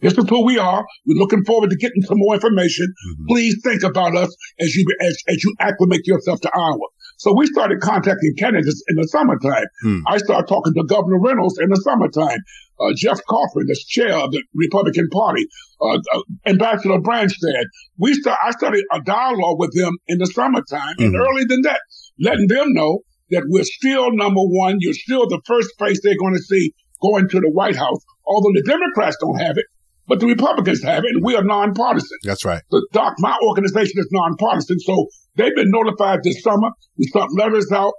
This 0.01 0.17
is 0.17 0.29
who 0.29 0.45
we 0.45 0.59
are. 0.59 0.87
We're 1.07 1.19
looking 1.19 1.45
forward 1.45 1.71
to 1.71 1.77
getting 1.77 2.03
some 2.03 2.19
more 2.19 2.35
information. 2.35 2.87
Mm-hmm. 2.87 3.25
Please 3.29 3.57
think 3.65 3.83
about 3.83 4.17
us 4.17 4.35
as 4.61 4.75
you, 4.75 4.85
as, 5.01 5.17
as 5.29 5.43
you 5.43 5.55
acclimate 5.59 6.07
yourself 6.07 6.41
to 6.43 6.51
Iowa. 6.55 6.87
So 7.19 7.35
we 7.37 7.47
started 7.47 7.81
contacting 7.81 8.35
candidates 8.39 8.83
in 8.89 8.95
the 8.95 9.09
summertime. 9.09 9.67
Hmm. 9.83 9.99
I 10.07 10.19
started 10.19 10.47
talking 10.47 10.73
to 10.75 10.85
Governor 10.85 11.19
Reynolds 11.21 11.59
in 11.59 11.69
the 11.69 11.77
summertime. 11.77 12.39
Uh, 12.79 12.93
Jeff 12.95 13.19
Kaufmann, 13.29 13.67
the 13.67 13.77
chair 13.89 14.15
of 14.15 14.31
the 14.31 14.41
Republican 14.55 15.09
Party, 15.11 15.45
uh, 15.81 15.99
uh, 16.15 16.23
Ambassador 16.47 17.01
Branstad. 17.01 17.65
We 17.99 18.15
start, 18.15 18.39
I 18.41 18.53
started 18.53 18.85
a 18.93 19.01
dialogue 19.01 19.59
with 19.59 19.75
them 19.75 19.97
in 20.07 20.19
the 20.19 20.27
summertime 20.27 20.95
mm-hmm. 20.95 21.07
and 21.07 21.17
earlier 21.17 21.47
than 21.49 21.63
that, 21.63 21.81
letting 22.21 22.47
them 22.47 22.73
know 22.73 23.01
that 23.31 23.43
we're 23.49 23.65
still 23.65 24.13
number 24.13 24.41
one. 24.41 24.77
You're 24.79 24.95
still 24.95 25.29
the 25.29 25.43
first 25.45 25.71
face 25.77 25.99
they're 26.05 26.15
going 26.21 26.35
to 26.35 26.43
see 26.43 26.73
going 27.03 27.29
to 27.31 27.41
the 27.41 27.51
White 27.51 27.77
House. 27.77 28.05
Although 28.27 28.53
the 28.55 28.63
Democrats 28.65 29.17
don't 29.21 29.41
have 29.41 29.59
it, 29.59 29.67
but 30.09 30.21
the 30.21 30.27
Republicans 30.27 30.83
have 30.83 31.05
it, 31.05 31.11
and 31.15 31.25
we 31.25 31.37
are 31.37 31.45
nonpartisan. 31.45 32.19
That's 32.25 32.45
right. 32.45 32.63
The 32.71 32.87
doc, 32.93 33.15
my 33.19 33.37
organization 33.43 33.95
is 33.97 34.09
nonpartisan, 34.11 34.81
so 34.81 35.07
they've 35.37 35.55
been 35.55 35.71
notified 35.71 36.21
this 36.25 36.43
summer. 36.43 36.71
We 36.97 37.05
sent 37.13 37.37
letters 37.37 37.71
out 37.71 37.93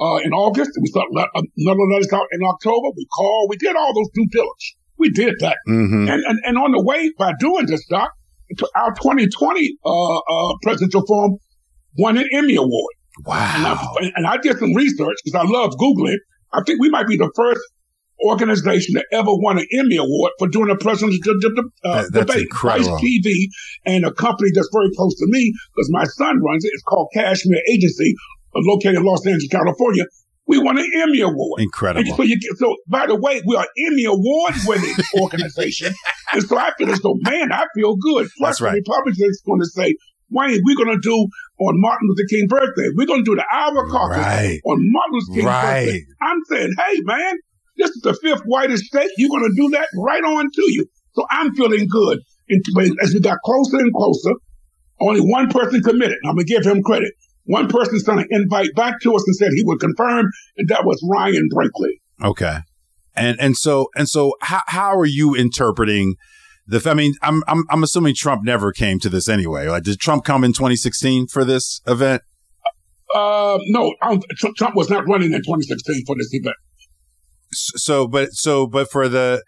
uh, 0.00 0.16
in 0.24 0.32
August, 0.32 0.70
we 0.80 0.88
sent 0.88 1.06
le- 1.12 1.22
uh, 1.22 1.42
another 1.56 1.86
letters 1.92 2.12
out 2.12 2.26
in 2.32 2.40
October. 2.42 2.88
We 2.96 3.06
called, 3.16 3.50
we 3.50 3.56
did 3.56 3.76
all 3.76 3.94
those 3.94 4.10
due 4.12 4.26
diligence. 4.30 4.76
We 4.98 5.10
did 5.10 5.34
that, 5.40 5.56
mm-hmm. 5.68 6.08
and, 6.08 6.22
and 6.24 6.38
and 6.44 6.58
on 6.58 6.72
the 6.72 6.82
way 6.82 7.10
by 7.18 7.32
doing 7.38 7.66
this, 7.66 7.84
doc, 7.88 8.10
our 8.76 8.92
2020 8.94 9.78
uh, 9.84 10.18
uh, 10.18 10.54
presidential 10.62 11.04
forum 11.06 11.38
won 11.98 12.18
an 12.18 12.28
Emmy 12.32 12.56
award. 12.56 12.94
Wow! 13.24 13.54
And 13.56 13.66
I, 13.66 14.12
and 14.16 14.26
I 14.26 14.36
did 14.36 14.58
some 14.58 14.74
research 14.74 15.16
because 15.24 15.46
I 15.46 15.50
love 15.50 15.72
googling. 15.80 16.18
I 16.52 16.62
think 16.64 16.80
we 16.80 16.90
might 16.90 17.06
be 17.06 17.16
the 17.16 17.30
first 17.34 17.60
organization 18.24 18.94
that 18.94 19.06
ever 19.12 19.30
won 19.30 19.58
an 19.58 19.66
Emmy 19.72 19.96
Award 19.96 20.32
for 20.38 20.48
doing 20.48 20.70
a 20.70 20.76
presidential 20.76 21.20
uh, 21.84 22.04
that, 22.10 22.26
debate. 22.26 22.48
Vice 22.62 22.88
TV 22.88 23.46
and 23.84 24.04
a 24.04 24.12
company 24.12 24.50
that's 24.54 24.68
very 24.72 24.90
close 24.96 25.14
to 25.16 25.26
me 25.28 25.52
because 25.74 25.88
my 25.90 26.04
son 26.04 26.40
runs 26.42 26.64
it. 26.64 26.70
It's 26.72 26.82
called 26.82 27.08
Cashmere 27.14 27.62
Agency, 27.70 28.14
uh, 28.54 28.60
located 28.62 28.96
in 28.96 29.04
Los 29.04 29.26
Angeles, 29.26 29.48
California. 29.48 30.04
We 30.46 30.58
won 30.58 30.76
an 30.78 30.90
Emmy 30.96 31.20
Award. 31.20 31.60
Incredible. 31.60 32.06
And 32.06 32.16
so, 32.16 32.22
you, 32.24 32.36
so, 32.56 32.76
by 32.88 33.06
the 33.06 33.14
way, 33.14 33.42
we 33.46 33.56
are 33.56 33.66
Emmy 33.86 34.04
Award 34.04 34.54
winning 34.66 34.94
organization. 35.20 35.94
and 36.32 36.42
so 36.42 36.58
I 36.58 36.72
feel 36.76 36.90
as 36.90 37.00
though, 37.00 37.16
man, 37.20 37.52
I 37.52 37.64
feel 37.74 37.96
good. 37.96 38.28
Plus, 38.38 38.58
That's 38.58 38.60
right. 38.60 38.72
the 38.72 38.78
Republicans 38.78 39.40
going 39.46 39.60
to 39.60 39.66
say, 39.66 39.94
Wayne, 40.30 40.60
we're 40.64 40.76
going 40.76 40.96
to 40.96 41.00
do 41.00 41.14
on 41.60 41.80
Martin 41.80 42.08
Luther 42.08 42.26
King 42.28 42.46
birthday. 42.48 42.88
We're 42.94 43.06
going 43.06 43.24
to 43.24 43.30
do 43.30 43.36
the 43.36 43.44
Iowa 43.52 43.86
caucus 43.88 44.18
right. 44.18 44.60
on 44.64 44.78
Martin 44.80 45.12
Luther 45.12 45.34
King 45.34 45.46
right. 45.46 45.84
birthday. 45.84 46.00
I'm 46.22 46.38
saying, 46.48 46.70
hey, 46.78 47.00
man, 47.02 47.34
this 47.76 47.90
is 47.90 48.02
the 48.02 48.14
fifth 48.14 48.42
whitest 48.44 48.84
state. 48.84 49.10
You're 49.16 49.30
going 49.30 49.50
to 49.50 49.60
do 49.60 49.70
that 49.70 49.88
right 49.96 50.22
on 50.22 50.50
to 50.50 50.62
you. 50.68 50.86
So 51.14 51.26
I'm 51.30 51.54
feeling 51.54 51.86
good. 51.88 52.20
And 52.48 52.62
as 53.02 53.14
we 53.14 53.20
got 53.20 53.38
closer 53.44 53.78
and 53.78 53.92
closer, 53.94 54.32
only 55.00 55.20
one 55.20 55.48
person 55.48 55.80
committed. 55.82 56.18
I'm 56.24 56.34
going 56.34 56.46
to 56.46 56.52
give 56.52 56.64
him 56.64 56.82
credit. 56.82 57.12
One 57.44 57.68
person 57.68 57.98
sent 57.98 58.20
an 58.20 58.26
invite 58.30 58.74
back 58.76 59.00
to 59.02 59.14
us 59.14 59.24
and 59.26 59.34
said 59.34 59.50
he 59.54 59.64
would 59.64 59.80
confirm, 59.80 60.26
and 60.56 60.68
that 60.68 60.84
was 60.84 61.04
Ryan 61.10 61.48
Binkley. 61.52 62.28
Okay. 62.28 62.58
And 63.14 63.38
and 63.40 63.56
so 63.56 63.88
and 63.96 64.08
so 64.08 64.34
how 64.40 64.62
how 64.68 64.96
are 64.96 65.04
you 65.04 65.34
interpreting 65.34 66.14
the 66.66 66.80
I 66.88 66.94
mean 66.94 67.14
I'm 67.20 67.42
I'm 67.46 67.64
I'm 67.68 67.82
assuming 67.82 68.14
Trump 68.14 68.42
never 68.44 68.72
came 68.72 68.98
to 69.00 69.10
this 69.10 69.28
anyway. 69.28 69.66
Like 69.66 69.82
did 69.82 69.98
Trump 69.98 70.24
come 70.24 70.44
in 70.44 70.52
2016 70.52 71.26
for 71.26 71.44
this 71.44 71.82
event? 71.86 72.22
Uh, 73.14 73.58
no, 73.66 73.94
Trump 74.56 74.74
was 74.74 74.88
not 74.88 75.06
running 75.06 75.32
in 75.32 75.40
2016 75.40 76.04
for 76.06 76.16
this 76.16 76.30
event 76.32 76.56
so, 77.52 78.06
but 78.06 78.32
so, 78.32 78.66
but 78.66 78.90
for 78.90 79.08
the 79.08 79.42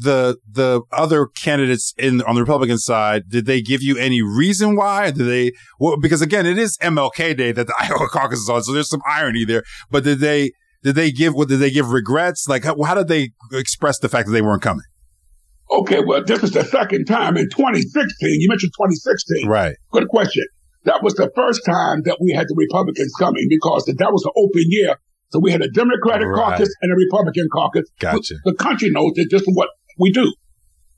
the 0.00 0.38
the 0.50 0.82
other 0.90 1.26
candidates 1.26 1.92
in 1.98 2.22
on 2.22 2.34
the 2.34 2.40
Republican 2.40 2.78
side, 2.78 3.24
did 3.28 3.46
they 3.46 3.60
give 3.60 3.82
you 3.82 3.96
any 3.98 4.22
reason 4.22 4.76
why? 4.76 5.10
Did 5.10 5.26
they? 5.26 5.52
Well, 5.78 5.96
because 6.00 6.22
again, 6.22 6.46
it 6.46 6.58
is 6.58 6.78
MLK 6.78 7.36
Day 7.36 7.52
that 7.52 7.66
the 7.66 7.74
Iowa 7.80 8.08
caucus 8.08 8.40
is 8.40 8.48
on, 8.48 8.62
so 8.62 8.72
there's 8.72 8.88
some 8.88 9.02
irony 9.06 9.44
there. 9.44 9.62
But 9.90 10.04
did 10.04 10.20
they 10.20 10.52
did 10.82 10.94
they 10.94 11.12
give 11.12 11.34
what 11.34 11.48
did 11.48 11.58
they 11.58 11.70
give 11.70 11.90
regrets? 11.90 12.48
Like 12.48 12.64
how, 12.64 12.80
how 12.82 12.94
did 12.94 13.08
they 13.08 13.30
express 13.52 13.98
the 13.98 14.08
fact 14.08 14.26
that 14.26 14.32
they 14.32 14.42
weren't 14.42 14.62
coming? 14.62 14.84
Okay, 15.70 16.00
well, 16.06 16.22
this 16.22 16.42
is 16.42 16.50
the 16.50 16.64
second 16.64 17.06
time 17.06 17.36
in 17.38 17.48
2016. 17.48 18.40
You 18.40 18.48
mentioned 18.48 18.72
2016. 18.76 19.48
Right. 19.48 19.74
Good 19.90 20.08
question. 20.08 20.44
That 20.84 21.02
was 21.02 21.14
the 21.14 21.30
first 21.34 21.64
time 21.64 22.02
that 22.04 22.18
we 22.20 22.32
had 22.32 22.46
the 22.48 22.54
Republicans 22.58 23.12
coming 23.18 23.46
because 23.48 23.86
that 23.86 24.12
was 24.12 24.24
an 24.24 24.32
open 24.36 24.64
year. 24.68 24.96
So 25.32 25.38
we 25.38 25.50
had 25.50 25.62
a 25.62 25.70
Democratic 25.70 26.28
right. 26.28 26.58
caucus 26.58 26.68
and 26.82 26.92
a 26.92 26.94
Republican 26.94 27.48
caucus. 27.52 27.88
Gotcha. 27.98 28.34
The 28.44 28.54
country 28.54 28.90
knows 28.90 29.12
that 29.16 29.28
this 29.30 29.42
is 29.42 29.54
what 29.54 29.70
we 29.98 30.12
do. 30.12 30.32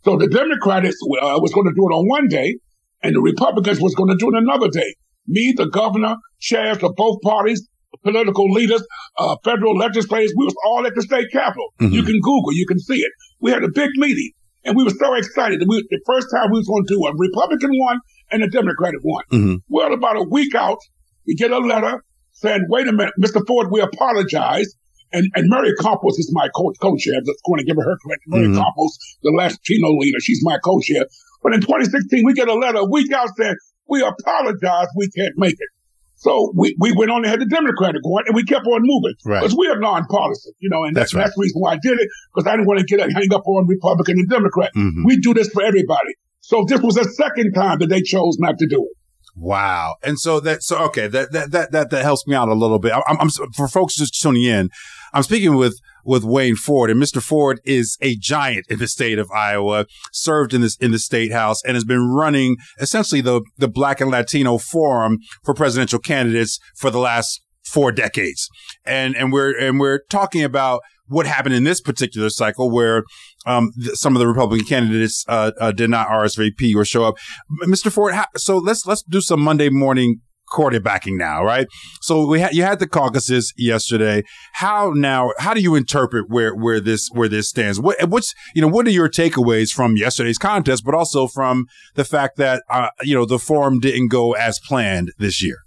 So 0.04 0.16
the 0.16 0.28
Democrats 0.28 0.96
uh, 1.22 1.38
was 1.40 1.52
going 1.54 1.66
to 1.66 1.72
do 1.74 1.88
it 1.88 1.94
on 1.94 2.08
one 2.08 2.28
day, 2.28 2.58
and 3.02 3.14
the 3.14 3.20
Republicans 3.20 3.80
was 3.80 3.94
going 3.94 4.10
to 4.10 4.16
do 4.16 4.28
it 4.28 4.34
another 4.36 4.68
day. 4.68 4.94
Me, 5.26 5.54
the 5.56 5.66
governor, 5.66 6.16
sheriffs 6.38 6.82
of 6.82 6.94
both 6.96 7.20
parties, 7.22 7.66
political 8.02 8.50
leaders, 8.50 8.84
uh, 9.18 9.36
federal 9.44 9.76
legislators, 9.76 10.34
we 10.36 10.44
was 10.44 10.54
all 10.66 10.86
at 10.86 10.94
the 10.94 11.02
state 11.02 11.30
capitol. 11.32 11.72
Mm-hmm. 11.80 11.94
You 11.94 12.02
can 12.02 12.20
Google, 12.20 12.52
you 12.52 12.66
can 12.66 12.78
see 12.78 12.96
it. 12.96 13.12
We 13.40 13.50
had 13.52 13.64
a 13.64 13.70
big 13.72 13.90
meeting. 13.96 14.32
And 14.66 14.76
we 14.76 14.84
were 14.84 14.90
so 14.90 15.14
excited. 15.14 15.62
We, 15.66 15.86
the 15.90 16.00
first 16.06 16.28
time 16.34 16.50
we 16.50 16.58
was 16.58 16.66
going 16.66 16.84
to 16.86 16.94
do 16.94 17.06
a 17.06 17.14
Republican 17.14 17.70
one 17.72 18.00
and 18.30 18.42
a 18.42 18.48
Democratic 18.48 19.00
one. 19.02 19.24
Mm-hmm. 19.30 19.56
Well, 19.68 19.92
about 19.92 20.16
a 20.16 20.22
week 20.22 20.54
out, 20.54 20.78
we 21.26 21.34
get 21.34 21.50
a 21.50 21.58
letter 21.58 22.02
saying, 22.34 22.66
wait 22.68 22.88
a 22.88 22.92
minute, 22.92 23.14
Mr. 23.20 23.40
Ford, 23.46 23.68
we 23.70 23.80
apologize. 23.80 24.74
And, 25.12 25.30
and 25.36 25.48
Mary 25.48 25.72
Campos 25.80 26.18
is 26.18 26.30
my 26.32 26.48
co- 26.56 26.72
co-chair. 26.80 27.14
I'm 27.16 27.24
just 27.24 27.38
going 27.46 27.58
to 27.58 27.64
give 27.64 27.76
her 27.76 27.82
her 27.82 27.96
credit. 28.02 28.20
Mary 28.26 28.46
mm-hmm. 28.46 28.58
Campos, 28.58 28.98
the 29.22 29.30
Latino 29.30 29.90
leader, 29.96 30.18
she's 30.20 30.40
my 30.42 30.58
co-chair. 30.58 31.06
But 31.42 31.54
in 31.54 31.60
2016, 31.60 32.24
we 32.26 32.34
get 32.34 32.48
a 32.48 32.54
letter 32.54 32.78
a 32.78 32.84
week 32.84 33.12
out 33.12 33.28
saying, 33.36 33.54
we 33.88 34.02
apologize, 34.02 34.88
we 34.96 35.08
can't 35.10 35.34
make 35.36 35.54
it. 35.54 35.68
So 36.16 36.52
we, 36.56 36.74
we 36.80 36.92
went 36.96 37.10
on 37.10 37.18
and 37.18 37.26
had 37.26 37.40
the 37.40 37.46
Democratic 37.46 38.00
one 38.02 38.24
and 38.26 38.34
we 38.34 38.44
kept 38.44 38.66
on 38.66 38.80
moving. 38.82 39.14
Because 39.22 39.52
right. 39.52 39.58
we 39.58 39.68
are 39.68 39.78
nonpartisan, 39.78 40.52
you 40.58 40.70
know, 40.70 40.82
and 40.84 40.96
that's, 40.96 41.12
that's, 41.12 41.14
right. 41.14 41.24
that's 41.24 41.36
the 41.36 41.42
reason 41.42 41.60
why 41.60 41.72
I 41.74 41.78
did 41.80 42.00
it, 42.00 42.08
because 42.34 42.48
I 42.48 42.56
didn't 42.56 42.66
want 42.66 42.80
to 42.80 42.86
get 42.86 43.00
hang 43.00 43.32
up 43.34 43.46
on 43.46 43.68
Republican 43.68 44.18
and 44.18 44.28
Democrat. 44.28 44.72
Mm-hmm. 44.74 45.04
We 45.04 45.18
do 45.20 45.34
this 45.34 45.50
for 45.50 45.62
everybody. 45.62 46.14
So 46.40 46.64
this 46.66 46.80
was 46.80 46.94
the 46.94 47.04
second 47.04 47.52
time 47.52 47.78
that 47.78 47.88
they 47.88 48.02
chose 48.02 48.38
not 48.38 48.58
to 48.58 48.66
do 48.66 48.82
it. 48.82 48.96
Wow. 49.36 49.96
And 50.02 50.18
so 50.18 50.38
that, 50.40 50.62
so, 50.62 50.78
okay, 50.84 51.08
that, 51.08 51.32
that, 51.32 51.50
that, 51.50 51.72
that, 51.72 51.90
that 51.90 52.04
helps 52.04 52.26
me 52.26 52.36
out 52.36 52.48
a 52.48 52.54
little 52.54 52.78
bit. 52.78 52.92
I'm, 52.92 53.20
I'm, 53.20 53.28
for 53.28 53.66
folks 53.66 53.96
just 53.96 54.20
tuning 54.20 54.44
in, 54.44 54.70
I'm 55.12 55.24
speaking 55.24 55.56
with, 55.56 55.80
with 56.04 56.22
Wayne 56.22 56.56
Ford 56.56 56.90
and 56.90 57.02
Mr. 57.02 57.20
Ford 57.20 57.60
is 57.64 57.96
a 58.00 58.16
giant 58.16 58.66
in 58.68 58.78
the 58.78 58.86
state 58.86 59.18
of 59.18 59.30
Iowa, 59.32 59.86
served 60.12 60.54
in 60.54 60.60
this, 60.60 60.76
in 60.76 60.92
the 60.92 60.98
state 60.98 61.32
house 61.32 61.62
and 61.64 61.74
has 61.74 61.84
been 61.84 62.08
running 62.08 62.56
essentially 62.78 63.20
the, 63.20 63.42
the 63.58 63.68
black 63.68 64.00
and 64.00 64.10
Latino 64.10 64.58
forum 64.58 65.18
for 65.42 65.54
presidential 65.54 65.98
candidates 65.98 66.60
for 66.76 66.90
the 66.90 66.98
last 66.98 67.40
four 67.64 67.90
decades. 67.90 68.48
And, 68.84 69.16
and 69.16 69.32
we're, 69.32 69.58
and 69.58 69.80
we're 69.80 70.00
talking 70.10 70.44
about 70.44 70.82
what 71.06 71.26
happened 71.26 71.54
in 71.54 71.64
this 71.64 71.80
particular 71.80 72.30
cycle 72.30 72.70
where 72.70 73.04
um, 73.46 73.72
th- 73.80 73.96
some 73.96 74.16
of 74.16 74.20
the 74.20 74.26
Republican 74.26 74.66
candidates 74.66 75.24
uh, 75.28 75.52
uh, 75.60 75.72
did 75.72 75.90
not 75.90 76.08
RSVP 76.08 76.74
or 76.74 76.84
show 76.84 77.04
up. 77.04 77.16
Mr. 77.64 77.92
Ford, 77.92 78.14
ha- 78.14 78.28
so 78.36 78.56
let's 78.58 78.86
let's 78.86 79.02
do 79.02 79.20
some 79.20 79.40
Monday 79.40 79.68
morning 79.68 80.20
quarterbacking 80.50 81.16
now, 81.16 81.44
right? 81.44 81.66
So 82.00 82.26
we 82.26 82.40
had 82.40 82.54
you 82.54 82.62
had 82.62 82.78
the 82.78 82.86
caucuses 82.86 83.52
yesterday. 83.56 84.22
How 84.54 84.92
now? 84.94 85.32
How 85.38 85.54
do 85.54 85.60
you 85.60 85.74
interpret 85.74 86.26
where 86.28 86.54
where 86.54 86.80
this 86.80 87.08
where 87.12 87.28
this 87.28 87.48
stands? 87.48 87.80
What 87.80 88.08
what's 88.08 88.34
you 88.54 88.62
know 88.62 88.68
what 88.68 88.86
are 88.86 88.90
your 88.90 89.08
takeaways 89.08 89.70
from 89.70 89.96
yesterday's 89.96 90.38
contest, 90.38 90.84
but 90.84 90.94
also 90.94 91.26
from 91.26 91.66
the 91.94 92.04
fact 92.04 92.36
that 92.36 92.62
uh, 92.70 92.90
you 93.02 93.14
know 93.14 93.24
the 93.24 93.38
forum 93.38 93.80
didn't 93.80 94.08
go 94.08 94.32
as 94.32 94.60
planned 94.60 95.12
this 95.18 95.42
year? 95.42 95.63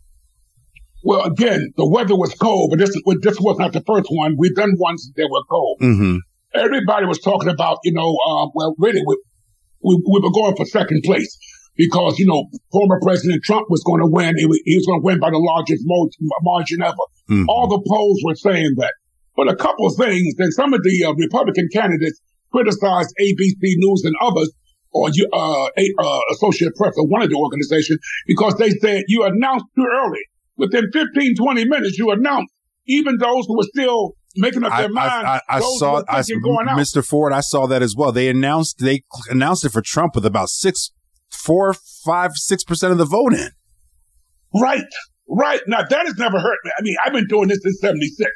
Well, 1.07 1.23
again, 1.23 1.71
the 1.77 1.87
weather 1.87 2.19
was 2.19 2.35
cold, 2.35 2.67
but 2.69 2.79
this 2.79 2.91
this 3.23 3.39
was 3.39 3.55
not 3.57 3.71
the 3.71 3.79
first 3.87 4.11
one. 4.11 4.35
We've 4.37 4.53
done 4.53 4.75
ones 4.75 5.09
that 5.15 5.29
were 5.31 5.47
cold. 5.49 5.79
Mm-hmm. 5.79 6.17
Everybody 6.53 7.05
was 7.05 7.23
talking 7.23 7.47
about, 7.47 7.79
you 7.87 7.93
know, 7.93 8.11
uh, 8.27 8.51
well, 8.53 8.75
really, 8.77 8.99
we, 9.07 9.15
we, 9.79 9.95
we 10.03 10.19
were 10.19 10.35
going 10.35 10.57
for 10.57 10.65
second 10.65 10.99
place 11.05 11.31
because, 11.77 12.19
you 12.19 12.27
know, 12.27 12.51
former 12.73 12.99
President 13.01 13.39
Trump 13.45 13.67
was 13.69 13.81
going 13.87 14.01
to 14.03 14.09
win. 14.11 14.35
He 14.35 14.45
was, 14.51 14.59
he 14.65 14.75
was 14.75 14.85
going 14.85 14.99
to 14.99 15.05
win 15.07 15.19
by 15.23 15.31
the 15.31 15.39
largest 15.39 15.87
margin 15.87 16.83
ever. 16.83 17.07
Mm-hmm. 17.31 17.47
All 17.47 17.69
the 17.71 17.79
polls 17.87 18.19
were 18.25 18.35
saying 18.35 18.75
that. 18.75 18.91
But 19.37 19.47
a 19.47 19.55
couple 19.55 19.87
of 19.87 19.95
things, 19.95 20.35
then 20.35 20.51
some 20.51 20.73
of 20.73 20.83
the 20.83 21.05
uh, 21.07 21.13
Republican 21.13 21.69
candidates 21.71 22.19
criticized 22.51 23.15
ABC 23.15 23.79
News 23.79 24.03
and 24.03 24.15
others 24.19 24.51
or 24.91 25.07
you, 25.13 25.25
uh, 25.31 25.67
uh, 25.71 26.19
Associated 26.35 26.75
Press 26.75 26.95
or 26.97 27.07
one 27.07 27.21
of 27.21 27.29
the 27.29 27.39
organizations 27.39 27.99
because 28.27 28.55
they 28.55 28.71
said 28.71 29.03
you 29.07 29.23
announced 29.23 29.67
too 29.73 29.87
early 29.87 30.19
within 30.57 30.89
15, 30.91 31.35
20 31.35 31.65
minutes, 31.65 31.97
you 31.97 32.11
announced 32.11 32.53
even 32.87 33.17
those 33.17 33.45
who 33.47 33.57
were 33.57 33.67
still 33.73 34.13
making 34.35 34.63
up 34.63 34.71
their 34.77 34.85
I, 34.85 34.87
mind. 34.87 35.27
I, 35.27 35.41
I, 35.49 35.57
I 35.57 35.59
saw, 35.59 36.03
I, 36.07 36.21
Mr. 36.21 37.05
Ford, 37.05 37.33
I 37.33 37.41
saw 37.41 37.67
that 37.67 37.81
as 37.81 37.95
well. 37.95 38.11
They 38.11 38.29
announced, 38.29 38.79
they 38.79 39.03
announced 39.29 39.65
it 39.65 39.69
for 39.69 39.81
Trump 39.81 40.15
with 40.15 40.25
about 40.25 40.49
six, 40.49 40.91
four, 41.31 41.73
five, 42.05 42.31
six 42.35 42.63
percent 42.63 42.91
of 42.91 42.97
the 42.97 43.05
vote 43.05 43.33
in. 43.33 43.49
Right, 44.53 44.83
right. 45.29 45.61
Now 45.67 45.83
that 45.87 46.05
has 46.05 46.17
never 46.17 46.39
hurt 46.39 46.57
me. 46.63 46.71
I 46.77 46.81
mean, 46.81 46.95
I've 47.05 47.13
been 47.13 47.27
doing 47.27 47.49
this 47.49 47.59
since 47.61 47.79
'76. 47.81 48.31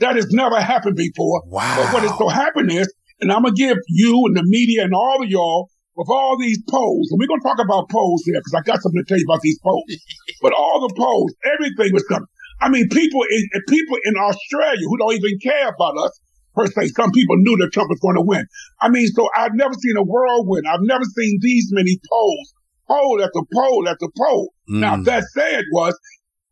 That 0.00 0.16
has 0.16 0.28
never 0.30 0.60
happened 0.60 0.96
before. 0.96 1.42
Wow. 1.46 1.76
But 1.76 1.94
what 1.94 2.02
has 2.02 2.16
so 2.18 2.28
happened 2.28 2.70
is, 2.70 2.92
and 3.20 3.32
I'm 3.32 3.42
gonna 3.42 3.54
give 3.54 3.78
you 3.88 4.24
and 4.26 4.36
the 4.36 4.44
media 4.44 4.84
and 4.84 4.92
all 4.94 5.22
of 5.22 5.28
y'all 5.28 5.70
with 5.98 6.08
all 6.08 6.38
these 6.38 6.62
polls, 6.70 7.10
and 7.10 7.18
we're 7.18 7.26
going 7.26 7.42
to 7.42 7.48
talk 7.48 7.58
about 7.58 7.90
polls 7.90 8.22
here 8.24 8.38
because 8.38 8.54
I 8.54 8.62
got 8.62 8.80
something 8.80 9.02
to 9.02 9.08
tell 9.10 9.18
you 9.18 9.26
about 9.26 9.42
these 9.42 9.58
polls. 9.58 9.90
but 10.42 10.54
all 10.54 10.86
the 10.86 10.94
polls, 10.94 11.34
everything 11.42 11.92
was 11.92 12.06
coming. 12.06 12.30
I 12.62 12.70
mean, 12.70 12.88
people 12.88 13.20
in 13.28 13.42
people 13.68 13.98
in 14.04 14.14
Australia 14.14 14.86
who 14.86 14.96
don't 14.96 15.14
even 15.18 15.38
care 15.42 15.68
about 15.68 15.98
us 15.98 16.14
per 16.54 16.66
se. 16.66 16.94
Some 16.94 17.10
people 17.10 17.36
knew 17.38 17.56
that 17.58 17.70
Trump 17.72 17.90
was 17.90 17.98
going 17.98 18.14
to 18.14 18.22
win. 18.22 18.46
I 18.80 18.88
mean, 18.88 19.08
so 19.08 19.28
I've 19.36 19.54
never 19.54 19.74
seen 19.74 19.96
a 19.96 20.02
whirlwind. 20.02 20.66
I've 20.70 20.86
never 20.86 21.04
seen 21.18 21.38
these 21.42 21.68
many 21.72 21.98
polls, 22.08 22.54
poll 22.86 23.20
after 23.22 23.42
poll 23.52 23.88
after 23.88 24.06
poll. 24.16 24.54
Mm. 24.70 24.78
Now 24.78 24.96
that 25.02 25.24
said, 25.34 25.64
was 25.72 25.98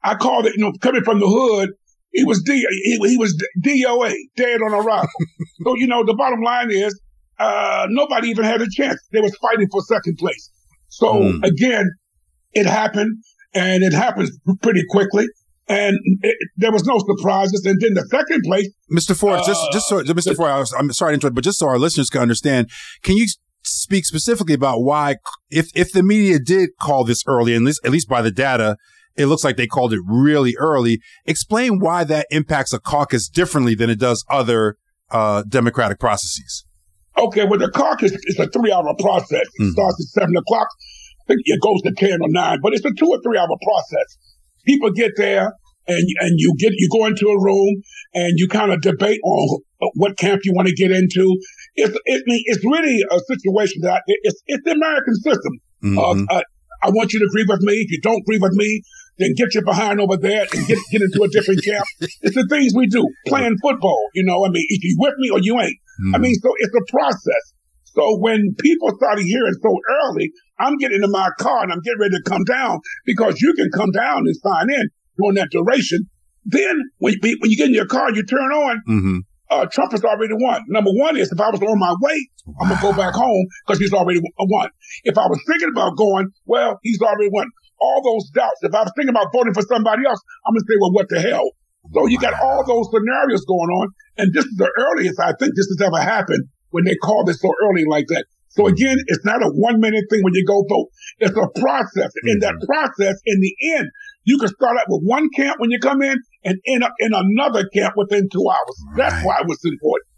I 0.02 0.16
called 0.16 0.46
it, 0.46 0.54
you 0.56 0.64
know, 0.64 0.72
coming 0.82 1.02
from 1.02 1.20
the 1.20 1.28
hood. 1.28 1.70
He 2.12 2.24
was 2.24 2.42
D, 2.42 2.66
he, 2.82 2.98
he 3.10 3.18
was 3.18 3.36
DOA, 3.62 4.14
dead 4.36 4.60
on 4.62 4.72
arrival. 4.72 5.08
so 5.64 5.76
you 5.76 5.86
know, 5.86 6.04
the 6.04 6.14
bottom 6.14 6.40
line 6.40 6.70
is 6.70 6.98
uh, 7.38 7.86
nobody 7.90 8.28
even 8.28 8.44
had 8.44 8.60
a 8.60 8.66
chance. 8.70 9.00
They 9.12 9.20
was 9.20 9.36
fighting 9.36 9.68
for 9.70 9.82
second 9.82 10.16
place. 10.18 10.50
So 10.88 11.14
mm. 11.14 11.44
again, 11.44 11.90
it 12.52 12.66
happened 12.66 13.22
and 13.54 13.82
it 13.82 13.92
happens 13.92 14.30
pretty 14.62 14.82
quickly. 14.90 15.26
And 15.68 15.98
it, 16.22 16.36
there 16.56 16.70
was 16.70 16.84
no 16.84 16.98
surprises. 16.98 17.64
And 17.66 17.80
then 17.80 17.94
the 17.94 18.06
second 18.08 18.42
place, 18.44 18.68
Mr. 18.90 19.16
Ford, 19.16 19.40
uh, 19.40 19.46
just 19.46 19.60
just 19.72 19.88
so, 19.88 20.00
Mr. 20.02 20.24
The, 20.24 20.34
Ford, 20.34 20.50
I 20.50 20.58
was, 20.60 20.72
I'm 20.78 20.92
sorry 20.92 21.10
to 21.10 21.14
interrupt, 21.14 21.34
but 21.34 21.44
just 21.44 21.58
so 21.58 21.66
our 21.66 21.78
listeners 21.78 22.08
can 22.08 22.22
understand, 22.22 22.70
can 23.02 23.16
you 23.16 23.26
speak 23.64 24.04
specifically 24.04 24.54
about 24.54 24.82
why, 24.82 25.16
if 25.50 25.68
if 25.74 25.90
the 25.90 26.04
media 26.04 26.38
did 26.38 26.70
call 26.80 27.02
this 27.02 27.24
early, 27.26 27.52
and 27.54 27.64
at 27.64 27.66
least, 27.66 27.80
at 27.84 27.90
least 27.90 28.08
by 28.08 28.22
the 28.22 28.30
data, 28.30 28.76
it 29.16 29.26
looks 29.26 29.42
like 29.42 29.56
they 29.56 29.66
called 29.66 29.92
it 29.92 30.00
really 30.06 30.54
early. 30.56 31.00
Explain 31.24 31.80
why 31.80 32.04
that 32.04 32.26
impacts 32.30 32.72
a 32.72 32.78
caucus 32.78 33.28
differently 33.28 33.74
than 33.74 33.90
it 33.90 33.98
does 33.98 34.24
other 34.30 34.76
uh, 35.10 35.42
democratic 35.48 35.98
processes. 35.98 36.64
Okay, 37.18 37.44
well, 37.44 37.58
the 37.58 37.70
caucus 37.70 38.12
is 38.12 38.38
a 38.38 38.46
three 38.48 38.72
hour 38.72 38.94
process. 38.98 39.42
It 39.42 39.62
mm-hmm. 39.62 39.70
starts 39.70 39.96
at 40.00 40.22
seven 40.22 40.36
o'clock. 40.36 40.68
I 41.22 41.32
think 41.32 41.40
it 41.44 41.60
goes 41.60 41.82
to 41.82 41.92
10 41.92 42.22
or 42.22 42.28
nine, 42.28 42.58
but 42.62 42.72
it's 42.72 42.84
a 42.84 42.92
two 42.92 43.08
or 43.08 43.20
three 43.22 43.38
hour 43.38 43.48
process. 43.48 44.18
People 44.64 44.90
get 44.92 45.12
there 45.16 45.52
and, 45.88 46.04
and 46.20 46.34
you 46.38 46.54
get, 46.58 46.72
you 46.76 46.88
go 46.92 47.06
into 47.06 47.26
a 47.26 47.42
room 47.42 47.82
and 48.14 48.34
you 48.36 48.48
kind 48.48 48.72
of 48.72 48.80
debate 48.80 49.20
on 49.24 49.60
what 49.94 50.16
camp 50.16 50.42
you 50.44 50.52
want 50.54 50.68
to 50.68 50.74
get 50.74 50.90
into. 50.90 51.36
It's, 51.74 51.96
it, 52.04 52.22
it's 52.26 52.64
really 52.64 53.00
a 53.10 53.18
situation 53.26 53.82
that 53.82 54.02
it's, 54.06 54.40
it's 54.46 54.64
the 54.64 54.72
American 54.72 55.14
system. 55.16 55.52
Mm-hmm. 55.82 55.98
Uh, 56.30 56.36
uh, 56.36 56.42
I 56.82 56.90
want 56.90 57.12
you 57.12 57.20
to 57.20 57.26
agree 57.26 57.44
with 57.48 57.62
me. 57.62 57.74
If 57.74 57.90
you 57.90 58.00
don't 58.00 58.20
agree 58.20 58.38
with 58.38 58.52
me, 58.52 58.82
then 59.18 59.34
get 59.36 59.54
your 59.54 59.64
behind 59.64 60.00
over 60.00 60.16
there 60.16 60.46
and 60.52 60.66
get, 60.66 60.78
get 60.90 61.02
into 61.02 61.22
a 61.22 61.28
different 61.28 61.64
camp. 61.64 61.86
It's 62.00 62.34
the 62.34 62.46
things 62.48 62.74
we 62.74 62.86
do. 62.86 63.08
Playing 63.26 63.56
football, 63.62 64.00
you 64.14 64.24
know, 64.24 64.44
I 64.44 64.50
mean, 64.50 64.64
if 64.68 64.84
you 64.84 64.96
with 64.98 65.14
me 65.18 65.30
or 65.30 65.38
you 65.40 65.58
ain't. 65.58 65.76
Mm. 66.04 66.14
I 66.14 66.18
mean, 66.18 66.34
so 66.34 66.50
it's 66.58 66.74
a 66.74 66.92
process. 66.92 67.54
So 67.84 68.18
when 68.18 68.54
people 68.60 68.90
started 68.96 69.24
hearing 69.24 69.54
so 69.62 69.72
early, 70.04 70.30
I'm 70.58 70.76
getting 70.76 71.02
in 71.02 71.10
my 71.10 71.30
car 71.38 71.62
and 71.62 71.72
I'm 71.72 71.80
getting 71.80 72.00
ready 72.00 72.16
to 72.16 72.22
come 72.22 72.44
down 72.44 72.78
because 73.06 73.40
you 73.40 73.54
can 73.54 73.70
come 73.72 73.90
down 73.90 74.18
and 74.18 74.36
sign 74.36 74.70
in 74.70 74.88
during 75.16 75.34
that 75.36 75.48
duration. 75.50 76.08
Then 76.44 76.76
when 76.98 77.14
you, 77.14 77.36
when 77.40 77.50
you 77.50 77.56
get 77.56 77.68
in 77.68 77.74
your 77.74 77.86
car, 77.86 78.12
you 78.12 78.22
turn 78.24 78.52
on, 78.52 78.82
mm-hmm. 78.88 79.18
uh, 79.50 79.66
Trump 79.72 79.92
has 79.92 80.04
already 80.04 80.34
won. 80.36 80.62
Number 80.68 80.90
one 80.92 81.16
is 81.16 81.32
if 81.32 81.40
I 81.40 81.48
was 81.48 81.60
on 81.62 81.78
my 81.78 81.94
way, 82.00 82.28
wow. 82.44 82.54
I'm 82.60 82.68
going 82.68 82.80
to 82.80 82.82
go 82.82 82.92
back 82.92 83.14
home 83.14 83.46
because 83.66 83.80
he's 83.80 83.92
already 83.92 84.20
won. 84.38 84.68
If 85.04 85.16
I 85.16 85.26
was 85.26 85.40
thinking 85.48 85.70
about 85.72 85.96
going, 85.96 86.28
well, 86.44 86.78
he's 86.82 87.00
already 87.00 87.30
won. 87.32 87.48
All 87.80 88.02
those 88.04 88.30
doubts. 88.30 88.60
If 88.62 88.74
I 88.74 88.82
was 88.82 88.92
thinking 88.96 89.10
about 89.10 89.28
voting 89.32 89.54
for 89.54 89.62
somebody 89.62 90.02
else, 90.06 90.20
I'm 90.46 90.54
going 90.54 90.60
to 90.60 90.66
say, 90.68 90.76
well, 90.80 90.92
what 90.92 91.08
the 91.08 91.20
hell? 91.20 91.50
So 91.92 92.06
you 92.06 92.18
got 92.18 92.34
all 92.40 92.64
those 92.66 92.88
scenarios 92.90 93.44
going 93.44 93.70
on. 93.70 93.88
And 94.18 94.32
this 94.32 94.44
is 94.44 94.56
the 94.56 94.70
earliest 94.78 95.20
I 95.20 95.32
think 95.38 95.54
this 95.54 95.66
has 95.66 95.80
ever 95.86 96.00
happened 96.00 96.48
when 96.70 96.84
they 96.84 96.96
call 96.96 97.24
this 97.24 97.40
so 97.40 97.50
early 97.68 97.84
like 97.88 98.06
that. 98.08 98.24
So 98.48 98.64
mm-hmm. 98.64 98.72
again, 98.72 98.96
it's 99.06 99.24
not 99.24 99.42
a 99.42 99.48
one 99.48 99.80
minute 99.80 100.04
thing 100.10 100.22
when 100.22 100.34
you 100.34 100.44
go 100.46 100.64
vote. 100.68 100.88
It's 101.18 101.36
a 101.36 101.60
process. 101.60 102.12
Mm-hmm. 102.12 102.28
In 102.28 102.38
that 102.40 102.54
mm-hmm. 102.54 102.66
process, 102.66 103.20
in 103.26 103.40
the 103.40 103.54
end, 103.76 103.88
you 104.24 104.38
can 104.38 104.48
start 104.48 104.76
out 104.78 104.86
with 104.88 105.02
one 105.04 105.28
camp 105.34 105.60
when 105.60 105.70
you 105.70 105.78
come 105.78 106.02
in 106.02 106.16
and 106.44 106.58
end 106.66 106.82
up 106.82 106.92
in 106.98 107.12
another 107.14 107.68
camp 107.72 107.94
within 107.96 108.28
two 108.32 108.44
hours. 108.48 108.84
Right. 108.88 108.96
That's 108.96 109.24
why 109.24 109.38
it 109.40 109.46
was 109.46 109.60
important. 109.64 110.08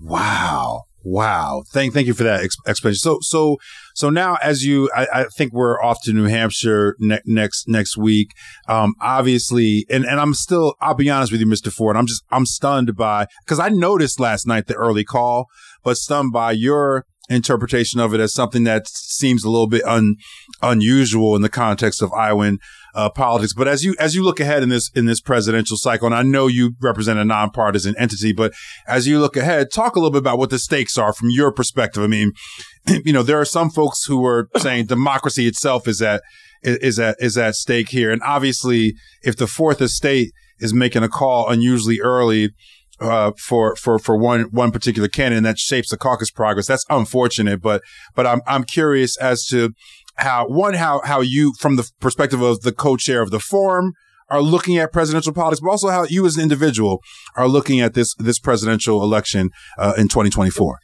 Wow. 0.00 0.85
Wow. 1.08 1.62
Thank, 1.68 1.94
thank 1.94 2.08
you 2.08 2.14
for 2.14 2.24
that 2.24 2.42
ex- 2.42 2.56
explanation. 2.66 2.98
So, 2.98 3.18
so, 3.20 3.58
so 3.94 4.10
now 4.10 4.38
as 4.42 4.64
you, 4.64 4.90
I, 4.92 5.06
I 5.14 5.24
think 5.36 5.52
we're 5.52 5.80
off 5.80 6.02
to 6.02 6.12
New 6.12 6.24
Hampshire 6.24 6.96
ne- 6.98 7.20
next, 7.24 7.68
next 7.68 7.96
week. 7.96 8.32
Um, 8.66 8.94
obviously, 9.00 9.86
and, 9.88 10.04
and 10.04 10.18
I'm 10.18 10.34
still, 10.34 10.74
I'll 10.80 10.94
be 10.94 11.08
honest 11.08 11.30
with 11.30 11.40
you, 11.40 11.46
Mr. 11.46 11.72
Ford. 11.72 11.96
I'm 11.96 12.08
just, 12.08 12.24
I'm 12.32 12.44
stunned 12.44 12.96
by, 12.96 13.28
cause 13.46 13.60
I 13.60 13.68
noticed 13.68 14.18
last 14.18 14.48
night 14.48 14.66
the 14.66 14.74
early 14.74 15.04
call, 15.04 15.46
but 15.84 15.96
stunned 15.96 16.32
by 16.32 16.50
your 16.50 17.06
interpretation 17.28 18.00
of 18.00 18.12
it 18.12 18.18
as 18.18 18.34
something 18.34 18.64
that 18.64 18.88
seems 18.88 19.44
a 19.44 19.50
little 19.50 19.68
bit 19.68 19.84
un, 19.84 20.16
unusual 20.60 21.36
in 21.36 21.42
the 21.42 21.48
context 21.48 22.02
of 22.02 22.12
Iowan 22.14 22.58
uh, 22.96 23.10
politics. 23.10 23.52
But 23.52 23.68
as 23.68 23.84
you 23.84 23.94
as 24.00 24.14
you 24.14 24.24
look 24.24 24.40
ahead 24.40 24.62
in 24.62 24.70
this 24.70 24.90
in 24.94 25.04
this 25.04 25.20
presidential 25.20 25.76
cycle, 25.76 26.06
and 26.06 26.14
I 26.14 26.22
know 26.22 26.46
you 26.46 26.72
represent 26.80 27.18
a 27.18 27.24
nonpartisan 27.24 27.94
entity, 27.98 28.32
but 28.32 28.54
as 28.88 29.06
you 29.06 29.20
look 29.20 29.36
ahead, 29.36 29.70
talk 29.70 29.94
a 29.94 29.98
little 30.00 30.10
bit 30.10 30.18
about 30.18 30.38
what 30.38 30.48
the 30.48 30.58
stakes 30.58 30.96
are 30.96 31.12
from 31.12 31.28
your 31.30 31.52
perspective. 31.52 32.02
I 32.02 32.06
mean, 32.06 32.32
you 33.04 33.12
know, 33.12 33.22
there 33.22 33.38
are 33.38 33.44
some 33.44 33.68
folks 33.68 34.04
who 34.04 34.24
are 34.24 34.48
saying 34.56 34.86
democracy 34.86 35.46
itself 35.46 35.86
is 35.86 36.00
at 36.00 36.22
is 36.62 36.98
at 36.98 37.16
is 37.20 37.36
at 37.36 37.54
stake 37.54 37.90
here, 37.90 38.10
and 38.10 38.22
obviously, 38.22 38.94
if 39.22 39.36
the 39.36 39.46
fourth 39.46 39.82
estate 39.82 40.32
is 40.58 40.72
making 40.72 41.02
a 41.02 41.08
call 41.08 41.48
unusually 41.48 42.00
early. 42.00 42.50
Uh, 42.98 43.30
for, 43.38 43.76
for, 43.76 43.98
for 43.98 44.16
one, 44.16 44.44
one 44.52 44.72
particular 44.72 45.06
candidate 45.06 45.36
and 45.36 45.44
that 45.44 45.58
shapes 45.58 45.90
the 45.90 45.98
caucus 45.98 46.30
progress. 46.30 46.66
That's 46.66 46.86
unfortunate, 46.88 47.60
but, 47.60 47.82
but 48.14 48.26
I'm, 48.26 48.40
I'm 48.46 48.64
curious 48.64 49.18
as 49.18 49.44
to 49.48 49.74
how 50.16 50.46
one 50.48 50.74
how 50.74 51.00
how 51.04 51.20
you 51.20 51.52
from 51.58 51.76
the 51.76 51.88
perspective 52.00 52.40
of 52.40 52.62
the 52.62 52.72
co-chair 52.72 53.22
of 53.22 53.30
the 53.30 53.40
forum 53.40 53.92
are 54.28 54.42
looking 54.42 54.76
at 54.76 54.92
presidential 54.92 55.32
politics, 55.32 55.60
but 55.60 55.70
also 55.70 55.88
how 55.88 56.04
you 56.04 56.26
as 56.26 56.36
an 56.36 56.42
individual 56.42 57.00
are 57.36 57.48
looking 57.48 57.80
at 57.80 57.94
this 57.94 58.14
this 58.18 58.38
presidential 58.38 59.02
election 59.02 59.50
uh, 59.78 59.94
in 59.96 60.08
2024. 60.08 60.78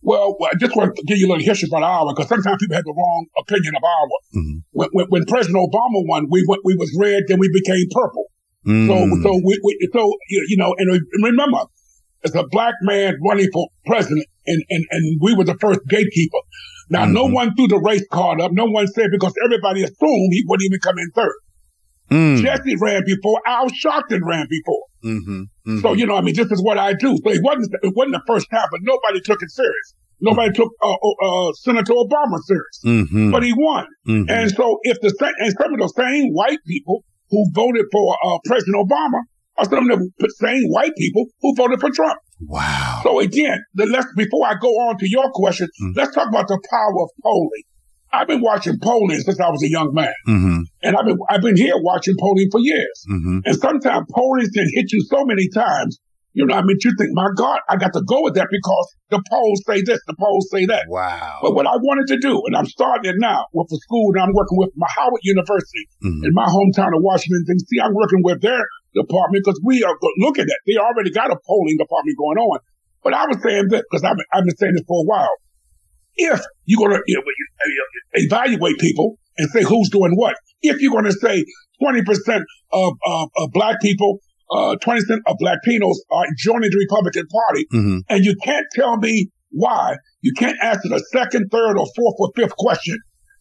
Well, 0.00 0.36
I 0.42 0.54
just 0.58 0.76
want 0.76 0.94
to 0.94 1.02
give 1.06 1.18
you 1.18 1.26
a 1.26 1.30
little 1.30 1.44
history 1.44 1.68
about 1.70 1.82
Iowa 1.82 2.14
because 2.14 2.28
sometimes 2.28 2.56
people 2.60 2.76
have 2.76 2.84
the 2.84 2.94
wrong 2.96 3.26
opinion 3.36 3.74
of 3.74 3.82
Iowa. 3.82 4.18
Mm-hmm. 4.36 4.58
When, 4.70 4.88
when, 4.92 5.06
when, 5.08 5.24
President 5.26 5.58
Obama 5.58 6.06
won, 6.06 6.28
we 6.30 6.44
went, 6.46 6.62
we 6.64 6.76
was 6.76 6.96
red, 6.98 7.24
then 7.26 7.38
we 7.40 7.50
became 7.52 7.84
purple. 7.90 8.26
Mm. 8.66 8.86
So 8.86 9.22
so 9.22 9.40
we, 9.44 9.58
we, 9.64 9.88
so 9.92 10.12
you 10.28 10.56
know, 10.56 10.74
and 10.78 11.00
remember, 11.22 11.64
as 12.24 12.34
a 12.34 12.44
black 12.46 12.74
man 12.82 13.16
running 13.26 13.48
for 13.52 13.68
president, 13.86 14.24
and 14.46 14.62
and 14.70 14.84
and 14.90 15.20
we 15.20 15.34
were 15.34 15.44
the 15.44 15.56
first 15.60 15.80
gatekeeper. 15.88 16.38
Now, 16.90 17.04
mm-hmm. 17.04 17.12
no 17.12 17.24
one 17.26 17.54
threw 17.54 17.68
the 17.68 17.78
race 17.78 18.06
card 18.10 18.40
up. 18.40 18.52
No 18.52 18.64
one 18.64 18.86
said 18.86 19.08
because 19.12 19.34
everybody 19.44 19.82
assumed 19.82 20.32
he 20.32 20.44
wouldn't 20.46 20.66
even 20.66 20.80
come 20.80 20.98
in 20.98 21.10
third. 21.14 21.34
Mm. 22.10 22.42
Jesse 22.42 22.76
ran 22.80 23.02
before. 23.04 23.40
Al 23.46 23.68
Sharpton 23.68 24.20
ran 24.24 24.46
before. 24.48 24.84
Mm-hmm. 25.04 25.30
Mm-hmm. 25.30 25.80
So 25.80 25.92
you 25.92 26.06
know, 26.06 26.16
I 26.16 26.22
mean, 26.22 26.34
this 26.34 26.50
is 26.50 26.62
what 26.62 26.78
I 26.78 26.94
do. 26.94 27.16
So 27.22 27.30
it 27.30 27.42
wasn't 27.42 27.74
it 27.82 27.92
wasn't 27.94 28.14
the 28.14 28.22
first 28.26 28.48
time, 28.50 28.66
but 28.70 28.80
nobody 28.82 29.20
took 29.20 29.42
it 29.42 29.50
serious. 29.50 29.94
Nobody 30.20 30.50
took 30.52 30.72
uh, 30.82 30.90
uh, 30.90 31.48
uh 31.48 31.52
Senator 31.52 31.92
Obama 31.92 32.38
serious, 32.46 32.80
mm-hmm. 32.84 33.30
but 33.30 33.42
he 33.44 33.52
won. 33.52 33.86
Mm-hmm. 34.08 34.30
And 34.30 34.50
so, 34.50 34.78
if 34.82 34.98
the 35.00 35.14
and 35.38 35.54
some 35.60 35.74
of 35.74 35.78
the 35.78 35.92
same 35.96 36.32
white 36.32 36.58
people 36.66 37.04
who 37.30 37.44
voted 37.52 37.84
for 37.92 38.16
uh, 38.24 38.38
President 38.46 38.76
Obama 38.88 39.20
are 39.58 39.64
some 39.64 39.90
of 39.90 40.00
the 40.18 40.34
same 40.40 40.62
white 40.68 40.92
people 40.96 41.26
who 41.40 41.54
voted 41.56 41.80
for 41.80 41.90
Trump. 41.90 42.18
Wow. 42.40 43.00
So 43.02 43.20
again, 43.20 43.58
the 43.74 43.86
let's 43.86 44.06
before 44.16 44.46
I 44.46 44.54
go 44.60 44.68
on 44.68 44.98
to 44.98 45.08
your 45.08 45.30
question, 45.32 45.66
mm-hmm. 45.66 45.98
let's 45.98 46.14
talk 46.14 46.28
about 46.28 46.48
the 46.48 46.60
power 46.70 47.02
of 47.02 47.10
polling. 47.22 47.64
I've 48.12 48.28
been 48.28 48.40
watching 48.40 48.78
polling 48.80 49.18
since 49.18 49.38
I 49.38 49.50
was 49.50 49.62
a 49.62 49.68
young 49.68 49.92
man, 49.92 50.14
mm-hmm. 50.26 50.60
and 50.82 50.96
I've 50.96 51.04
been 51.04 51.18
I've 51.28 51.42
been 51.42 51.56
here 51.56 51.74
watching 51.76 52.14
polling 52.18 52.48
for 52.50 52.60
years. 52.60 53.04
Mm-hmm. 53.10 53.38
And 53.44 53.56
sometimes 53.56 54.06
polling 54.14 54.48
can 54.54 54.66
hit 54.74 54.92
you 54.92 55.02
so 55.02 55.24
many 55.24 55.48
times. 55.50 55.98
You 56.34 56.46
know, 56.46 56.54
I 56.54 56.62
mean, 56.62 56.76
you 56.84 56.92
think, 56.96 57.10
my 57.14 57.26
God, 57.36 57.58
I 57.68 57.74
got 57.76 57.92
to 57.94 58.02
go 58.06 58.22
with 58.22 58.34
that 58.34 58.46
because 58.48 58.94
the 59.10 59.20
polls 59.28 59.60
say 59.66 59.82
this, 59.82 59.98
the 60.06 60.14
polls 60.14 60.46
say 60.52 60.66
that. 60.66 60.84
Wow. 60.86 61.40
But 61.42 61.56
what 61.56 61.66
I 61.66 61.74
wanted 61.82 62.06
to 62.14 62.18
do, 62.20 62.42
and 62.46 62.54
I'm 62.54 62.66
starting 62.66 63.10
it 63.10 63.16
now 63.18 63.46
with 63.52 63.66
a 63.72 63.76
school 63.78 64.12
that 64.12 64.20
I'm 64.20 64.32
working 64.32 64.56
with, 64.56 64.70
my 64.76 64.86
Howard 64.94 65.20
University 65.24 65.88
mm-hmm. 66.04 66.26
in 66.26 66.30
my 66.34 66.46
hometown 66.46 66.94
of 66.94 67.02
Washington, 67.02 67.42
D.C. 67.48 67.80
I'm 67.82 67.94
working 67.94 68.22
with 68.22 68.40
their 68.40 68.62
department 68.98 69.44
because 69.44 69.60
we 69.64 69.82
are 69.82 69.94
looking 70.18 70.44
at 70.44 70.58
they 70.66 70.76
already 70.76 71.10
got 71.10 71.30
a 71.30 71.38
polling 71.46 71.76
department 71.78 72.18
going 72.18 72.38
on. 72.38 72.58
But 73.02 73.14
I 73.14 73.26
was 73.26 73.38
saying 73.42 73.68
this 73.70 73.82
because 73.88 74.04
I've, 74.04 74.16
I've 74.32 74.44
been 74.44 74.56
saying 74.56 74.74
this 74.74 74.84
for 74.86 75.00
a 75.00 75.06
while. 75.06 75.34
If 76.16 76.42
you're 76.66 76.78
going 76.78 76.98
to 76.98 77.02
you 77.06 77.14
know, 77.14 77.22
evaluate 78.14 78.78
people 78.78 79.18
and 79.38 79.48
say 79.50 79.62
who's 79.62 79.88
doing 79.88 80.12
what, 80.14 80.34
if 80.62 80.80
you're 80.80 80.92
going 80.92 81.04
to 81.04 81.12
say 81.12 81.44
20% 81.80 82.42
of, 82.72 82.92
of, 83.06 83.28
of 83.36 83.52
black 83.52 83.80
people, 83.80 84.18
uh, 84.50 84.76
20% 84.82 85.00
of 85.26 85.36
black 85.38 85.58
Latinos 85.64 85.94
are 86.10 86.26
joining 86.36 86.70
the 86.70 86.86
Republican 86.88 87.26
Party, 87.26 87.66
mm-hmm. 87.72 87.98
and 88.08 88.24
you 88.24 88.34
can't 88.42 88.66
tell 88.74 88.96
me 88.96 89.30
why, 89.50 89.96
you 90.20 90.32
can't 90.36 90.56
answer 90.62 90.88
the 90.88 91.04
second, 91.12 91.48
third, 91.50 91.78
or 91.78 91.86
fourth 91.94 92.16
or 92.18 92.30
fifth 92.34 92.56
question. 92.56 92.98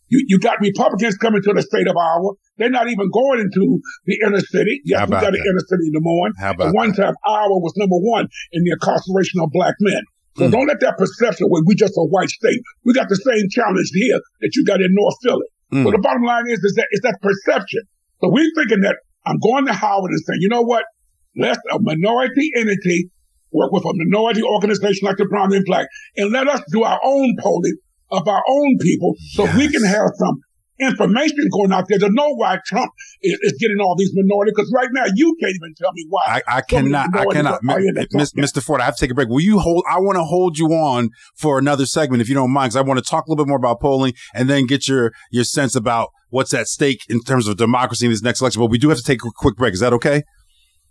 You, 0.09 0.23
you 0.27 0.39
got 0.39 0.59
Republicans 0.61 1.17
coming 1.17 1.41
to 1.43 1.53
the 1.53 1.61
state 1.61 1.87
of 1.87 1.95
Iowa 1.97 2.33
they're 2.57 2.69
not 2.69 2.89
even 2.89 3.09
going 3.11 3.39
into 3.39 3.79
the 4.05 4.19
inner 4.25 4.41
city. 4.41 4.81
Yes, 4.83 5.07
we 5.07 5.13
got 5.13 5.33
an 5.33 5.41
inner 5.41 5.65
city 5.69 5.87
in 5.87 5.93
Des 5.93 6.01
Moines. 6.01 6.33
How 6.37 6.51
about 6.51 6.69
At 6.69 6.75
one 6.75 6.89
that? 6.91 6.97
time, 6.97 7.13
Iowa 7.25 7.57
was 7.61 7.73
number 7.77 7.97
one 7.97 8.27
in 8.51 8.63
the 8.63 8.71
incarceration 8.71 9.39
of 9.41 9.49
black 9.51 9.75
men. 9.79 10.01
So 10.37 10.47
mm. 10.47 10.51
don't 10.51 10.67
let 10.67 10.79
that 10.81 10.97
perception 10.97 11.47
where 11.49 11.61
we 11.65 11.75
just 11.75 11.93
a 11.97 12.05
white 12.05 12.29
state. 12.29 12.61
We 12.83 12.93
got 12.93 13.09
the 13.09 13.15
same 13.15 13.49
challenge 13.49 13.89
here 13.93 14.19
that 14.41 14.51
you 14.55 14.65
got 14.65 14.81
in 14.81 14.89
North 14.91 15.15
Philly. 15.23 15.47
Mm. 15.73 15.85
So 15.85 15.91
the 15.91 16.01
bottom 16.01 16.23
line 16.23 16.47
is, 16.47 16.59
is 16.59 16.73
that 16.75 16.87
it's 16.91 17.03
that 17.03 17.17
perception. 17.21 17.81
So 18.21 18.29
we're 18.29 18.49
thinking 18.55 18.81
that 18.81 18.97
I'm 19.25 19.37
going 19.39 19.65
to 19.67 19.73
Howard 19.73 20.11
and 20.11 20.21
saying, 20.25 20.39
you 20.41 20.49
know 20.49 20.61
what? 20.61 20.85
Let 21.35 21.57
a 21.71 21.77
minority 21.79 22.49
entity 22.55 23.11
work 23.51 23.71
with 23.71 23.85
a 23.85 23.93
minority 23.93 24.41
organization 24.41 25.05
like 25.05 25.17
the 25.17 25.25
Brown 25.25 25.53
and 25.53 25.65
Black 25.65 25.87
and 26.15 26.31
let 26.31 26.47
us 26.47 26.61
do 26.71 26.83
our 26.83 26.99
own 27.03 27.35
polling 27.39 27.77
of 28.09 28.27
our 28.27 28.43
own 28.47 28.77
people 28.81 29.13
so 29.31 29.43
yes. 29.43 29.57
we 29.57 29.69
can 29.69 29.83
have 29.83 30.09
some 30.17 30.41
information 30.79 31.47
going 31.51 31.71
out 31.71 31.85
there 31.87 31.99
to 31.99 32.09
know 32.09 32.33
why 32.35 32.59
Trump 32.65 32.91
is, 33.21 33.37
is 33.41 33.57
getting 33.59 33.77
all 33.81 33.95
these 33.97 34.11
minorities. 34.13 34.53
Because 34.55 34.71
right 34.75 34.89
now, 34.91 35.05
you 35.15 35.35
can't 35.39 35.53
even 35.55 35.73
tell 35.75 35.91
me 35.93 36.05
why. 36.09 36.21
I, 36.47 36.57
I 36.57 36.61
cannot. 36.61 37.15
I 37.15 37.25
cannot. 37.25 37.61
Mr. 37.63 38.61
Ford, 38.61 38.81
I 38.81 38.85
have 38.85 38.95
to 38.95 38.99
take 38.99 39.11
a 39.11 39.15
break. 39.15 39.29
Will 39.29 39.41
you 39.41 39.59
hold? 39.59 39.83
I 39.89 39.99
want 39.99 40.17
to 40.17 40.23
hold 40.23 40.57
you 40.57 40.67
on 40.67 41.09
for 41.35 41.57
another 41.57 41.85
segment, 41.85 42.21
if 42.21 42.29
you 42.29 42.35
don't 42.35 42.51
mind, 42.51 42.69
because 42.69 42.77
I 42.77 42.81
want 42.81 43.03
to 43.03 43.09
talk 43.09 43.25
a 43.27 43.29
little 43.29 43.43
bit 43.43 43.49
more 43.49 43.57
about 43.57 43.79
polling 43.79 44.13
and 44.33 44.49
then 44.49 44.65
get 44.65 44.87
your 44.87 45.11
your 45.31 45.43
sense 45.43 45.75
about 45.75 46.09
what's 46.29 46.53
at 46.53 46.67
stake 46.67 47.01
in 47.09 47.21
terms 47.21 47.47
of 47.47 47.57
democracy 47.57 48.05
in 48.05 48.11
this 48.11 48.21
next 48.21 48.41
election. 48.41 48.61
But 48.61 48.69
we 48.69 48.77
do 48.77 48.89
have 48.89 48.97
to 48.97 49.03
take 49.03 49.23
a 49.23 49.31
quick 49.35 49.55
break. 49.55 49.73
Is 49.73 49.79
that 49.79 49.93
okay? 49.93 50.23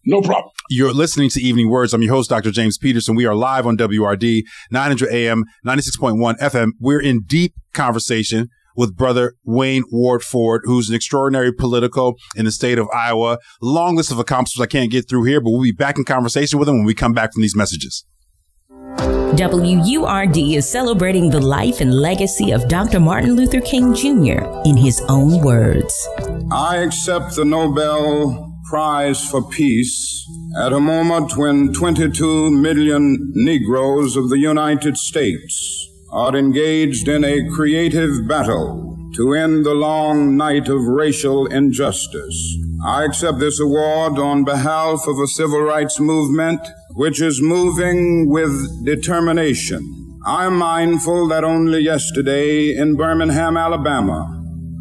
No 0.08 0.20
problem. 0.20 0.52
You're 0.70 0.92
listening 0.92 1.30
to 1.30 1.40
Evening 1.40 1.68
WURDs. 1.68 1.92
I'm 1.92 2.00
your 2.00 2.14
host, 2.14 2.30
Dr. 2.30 2.52
James 2.52 2.78
Peterson. 2.78 3.16
We 3.16 3.26
are 3.26 3.34
live 3.34 3.66
on 3.66 3.76
WURD, 3.76 4.44
900 4.70 5.08
AM, 5.12 5.44
96.1 5.66 6.38
FM. 6.38 6.70
We're 6.78 7.02
in 7.02 7.22
deep 7.26 7.54
conversation 7.74 8.48
with 8.76 8.94
brother 8.94 9.34
Wayne 9.44 9.82
Ward 9.90 10.22
Ford, 10.22 10.62
who's 10.64 10.88
an 10.88 10.94
extraordinary 10.94 11.52
political 11.52 12.14
in 12.36 12.44
the 12.44 12.52
state 12.52 12.78
of 12.78 12.88
Iowa. 12.94 13.38
Long 13.60 13.96
list 13.96 14.12
of 14.12 14.20
accomplishments 14.20 14.62
I 14.62 14.70
can't 14.70 14.92
get 14.92 15.08
through 15.08 15.24
here, 15.24 15.40
but 15.40 15.50
we'll 15.50 15.62
be 15.62 15.72
back 15.72 15.98
in 15.98 16.04
conversation 16.04 16.60
with 16.60 16.68
him 16.68 16.76
when 16.76 16.86
we 16.86 16.94
come 16.94 17.12
back 17.12 17.32
from 17.32 17.42
these 17.42 17.56
messages. 17.56 18.04
WURD 18.98 20.36
is 20.54 20.70
celebrating 20.70 21.30
the 21.30 21.40
life 21.40 21.80
and 21.80 21.92
legacy 21.92 22.52
of 22.52 22.68
Dr. 22.68 23.00
Martin 23.00 23.34
Luther 23.34 23.60
King 23.60 23.92
Jr. 23.92 24.46
in 24.64 24.76
his 24.76 25.02
own 25.08 25.42
words. 25.42 26.08
I 26.52 26.76
accept 26.76 27.34
the 27.34 27.44
Nobel 27.44 28.55
Prize 28.68 29.24
for 29.31 29.48
Peace 29.48 30.29
at 30.61 30.72
a 30.72 30.81
moment 30.81 31.37
when 31.37 31.72
22 31.72 32.50
million 32.50 33.31
Negroes 33.33 34.16
of 34.16 34.29
the 34.29 34.40
United 34.40 34.96
States 34.96 35.88
are 36.11 36.35
engaged 36.35 37.07
in 37.07 37.22
a 37.22 37.48
creative 37.55 38.26
battle 38.26 38.98
to 39.14 39.35
end 39.35 39.64
the 39.64 39.74
long 39.74 40.37
night 40.37 40.68
of 40.68 40.83
racial 40.83 41.46
injustice. 41.46 42.59
I 42.85 43.05
accept 43.05 43.38
this 43.38 43.61
award 43.61 44.18
on 44.18 44.44
behalf 44.44 45.07
of 45.07 45.20
a 45.20 45.29
civil 45.29 45.61
rights 45.61 46.00
movement 46.00 46.61
which 46.90 47.22
is 47.22 47.40
moving 47.40 48.29
with 48.29 48.85
determination. 48.85 50.18
I'm 50.26 50.57
mindful 50.57 51.29
that 51.29 51.44
only 51.44 51.83
yesterday 51.83 52.74
in 52.76 52.96
Birmingham, 52.96 53.57
Alabama, 53.57 54.26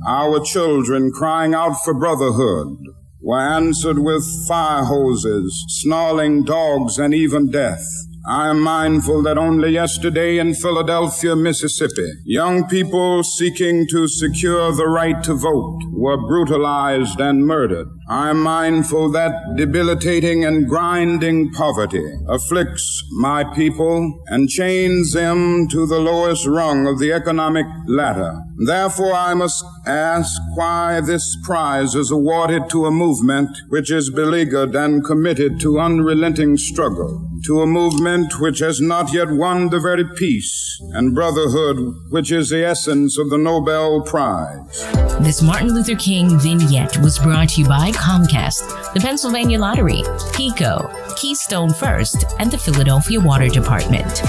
our 0.08 0.40
children 0.40 1.12
crying 1.12 1.54
out 1.54 1.76
for 1.84 1.94
brotherhood 1.94 2.85
were 3.26 3.42
answered 3.42 3.98
with 3.98 4.24
fire 4.48 4.84
hoses, 4.84 5.66
snarling 5.68 6.44
dogs, 6.44 7.00
and 7.00 7.12
even 7.12 7.50
death. 7.50 7.84
I 8.28 8.50
am 8.50 8.60
mindful 8.60 9.22
that 9.22 9.38
only 9.38 9.70
yesterday 9.70 10.40
in 10.40 10.56
Philadelphia, 10.56 11.36
Mississippi, 11.36 12.12
young 12.24 12.68
people 12.68 13.24
seeking 13.24 13.86
to 13.92 14.08
secure 14.08 14.72
the 14.72 14.88
right 14.88 15.24
to 15.26 15.36
vote 15.36 15.80
were 15.92 16.18
brutalized 16.18 17.20
and 17.20 17.46
murdered. 17.46 17.88
I 18.10 18.32
am 18.32 18.42
mindful 18.42 19.12
that 19.12 19.56
debilitating 19.58 20.44
and 20.44 20.68
grinding 20.68 21.52
poverty 21.52 22.04
afflicts 22.28 23.04
my 23.12 23.44
people 23.56 24.24
and 24.26 24.50
chains 24.50 25.14
them 25.14 25.68
to 25.68 25.86
the 25.86 26.00
lowest 26.00 26.48
rung 26.48 26.88
of 26.88 26.98
the 26.98 27.12
economic 27.12 27.68
ladder. 27.88 28.42
Therefore, 28.58 29.14
I 29.14 29.34
must 29.36 29.64
ask 29.86 30.42
why 30.56 31.02
this 31.02 31.38
prize 31.44 31.94
is 31.94 32.10
awarded 32.10 32.70
to 32.70 32.86
a 32.86 32.92
movement 32.92 33.50
which 33.70 33.92
is 33.92 34.10
beleaguered 34.10 34.76
and 34.76 35.04
committed 35.04 35.60
to 35.60 35.80
unrelenting 35.80 36.58
struggle, 36.58 37.30
to 37.46 37.62
a 37.62 37.68
movement 37.68 38.15
continent 38.16 38.40
which 38.40 38.60
has 38.60 38.80
not 38.80 39.14
yet 39.14 39.30
won 39.30 39.70
the 39.70 39.80
very 39.80 40.06
peace 40.16 40.80
and 40.94 41.14
brotherhood 41.14 41.78
which 42.10 42.32
is 42.32 42.50
the 42.50 42.64
essence 42.66 43.18
of 43.18 43.30
the 43.30 43.38
Nobel 43.38 44.02
Prize. 44.02 44.88
This 45.20 45.42
Martin 45.42 45.74
Luther 45.74 45.96
King 45.96 46.40
vignette 46.40 46.98
was 47.00 47.20
brought 47.20 47.50
to 47.50 47.62
you 47.62 47.68
by 47.68 47.92
Comcast, 47.92 48.94
the 48.94 49.00
Pennsylvania 49.00 49.60
Lottery, 49.60 50.02
PECO, 50.34 51.18
Keystone 51.18 51.74
First, 51.74 52.26
and 52.40 52.50
the 52.50 52.58
Philadelphia 52.58 53.20
Water 53.20 53.50
Department. 53.50 54.22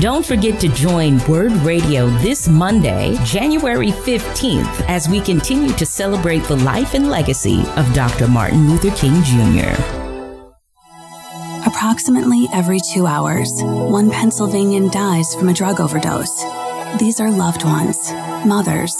Don't 0.00 0.24
forget 0.24 0.60
to 0.60 0.68
join 0.68 1.18
WURD 1.20 1.52
Radio 1.64 2.08
this 2.20 2.48
Monday, 2.48 3.16
January 3.24 3.90
15th, 3.90 4.84
as 4.88 5.08
we 5.08 5.20
continue 5.20 5.72
to 5.74 5.84
celebrate 5.84 6.44
the 6.44 6.56
life 6.56 6.94
and 6.94 7.10
legacy 7.10 7.62
of 7.76 7.92
Dr. 7.92 8.28
Martin 8.28 8.70
Luther 8.70 8.94
King 8.96 9.22
Jr. 9.22 10.07
Approximately 11.68 12.48
every 12.50 12.80
two 12.80 13.06
hours, 13.06 13.52
one 13.62 14.10
Pennsylvanian 14.10 14.88
dies 14.88 15.34
from 15.34 15.50
a 15.50 15.52
drug 15.52 15.80
overdose. 15.80 16.42
These 16.98 17.20
are 17.20 17.30
loved 17.30 17.62
ones, 17.62 18.10
mothers, 18.46 18.96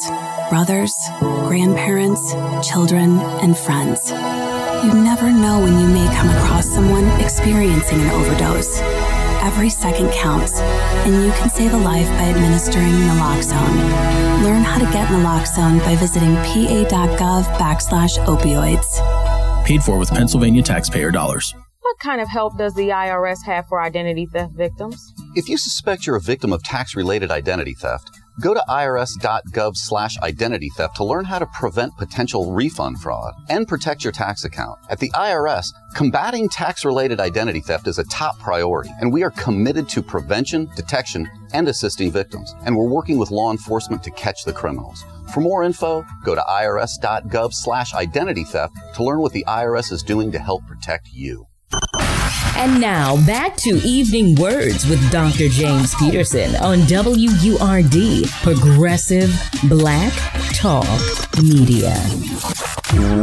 brothers, 0.50 0.94
grandparents, 1.18 2.20
children, 2.62 3.20
and 3.40 3.56
friends. 3.56 4.10
You 4.84 4.92
never 4.92 5.32
know 5.32 5.60
when 5.60 5.80
you 5.80 5.88
may 5.88 6.14
come 6.14 6.28
across 6.28 6.68
someone 6.68 7.06
experiencing 7.22 8.02
an 8.02 8.10
overdose. 8.10 8.78
Every 9.40 9.70
second 9.70 10.12
counts, 10.12 10.60
and 10.60 11.24
you 11.24 11.32
can 11.32 11.48
save 11.48 11.72
a 11.72 11.78
life 11.78 12.08
by 12.20 12.28
administering 12.28 12.92
naloxone. 13.08 14.44
Learn 14.44 14.62
how 14.62 14.78
to 14.78 14.92
get 14.92 15.08
naloxone 15.08 15.78
by 15.86 15.96
visiting 15.96 16.34
pa.gov 16.44 17.44
backslash 17.56 18.22
opioids. 18.26 19.64
Paid 19.64 19.82
for 19.82 19.98
with 19.98 20.10
Pennsylvania 20.10 20.62
taxpayer 20.62 21.10
dollars. 21.10 21.54
What 21.88 22.00
kind 22.00 22.20
of 22.20 22.28
help 22.28 22.58
does 22.58 22.74
the 22.74 22.90
IRS 22.90 23.42
have 23.46 23.66
for 23.66 23.80
identity 23.80 24.26
theft 24.26 24.52
victims? 24.52 25.14
If 25.34 25.48
you 25.48 25.56
suspect 25.56 26.06
you're 26.06 26.16
a 26.16 26.20
victim 26.20 26.52
of 26.52 26.62
tax-related 26.62 27.30
identity 27.30 27.72
theft, 27.72 28.10
Go 28.40 28.54
to 28.54 28.62
irs.gov 28.68 29.76
slash 29.76 30.16
identity 30.18 30.68
theft 30.68 30.94
to 30.96 31.04
learn 31.04 31.24
how 31.24 31.40
to 31.40 31.46
prevent 31.46 31.96
potential 31.96 32.52
refund 32.52 33.00
fraud 33.00 33.34
and 33.48 33.66
protect 33.66 34.04
your 34.04 34.12
tax 34.12 34.44
account. 34.44 34.78
At 34.88 35.00
the 35.00 35.10
IRS, 35.10 35.72
combating 35.96 36.48
tax 36.48 36.84
related 36.84 37.18
identity 37.18 37.58
theft 37.58 37.88
is 37.88 37.98
a 37.98 38.04
top 38.04 38.38
priority, 38.38 38.90
and 39.00 39.12
we 39.12 39.24
are 39.24 39.32
committed 39.32 39.88
to 39.88 40.02
prevention, 40.02 40.70
detection, 40.76 41.28
and 41.52 41.66
assisting 41.66 42.12
victims. 42.12 42.54
And 42.64 42.76
we're 42.76 42.88
working 42.88 43.18
with 43.18 43.32
law 43.32 43.50
enforcement 43.50 44.04
to 44.04 44.12
catch 44.12 44.44
the 44.44 44.52
criminals. 44.52 45.04
For 45.34 45.40
more 45.40 45.64
info, 45.64 46.04
go 46.24 46.36
to 46.36 46.44
irs.gov 46.48 47.52
slash 47.52 47.92
identity 47.92 48.44
theft 48.44 48.72
to 48.94 49.02
learn 49.02 49.18
what 49.18 49.32
the 49.32 49.44
IRS 49.48 49.90
is 49.90 50.04
doing 50.04 50.30
to 50.30 50.38
help 50.38 50.64
protect 50.68 51.08
you. 51.12 51.47
And 52.58 52.80
now 52.80 53.24
back 53.24 53.56
to 53.58 53.76
Evening 53.84 54.34
WURDs 54.34 54.90
with 54.90 55.12
Dr. 55.12 55.48
James 55.48 55.94
Peterson 55.94 56.56
on 56.56 56.78
WURD, 56.88 58.28
Progressive 58.42 59.32
Black 59.68 60.12
Talk 60.54 60.84
Media. 61.40 61.94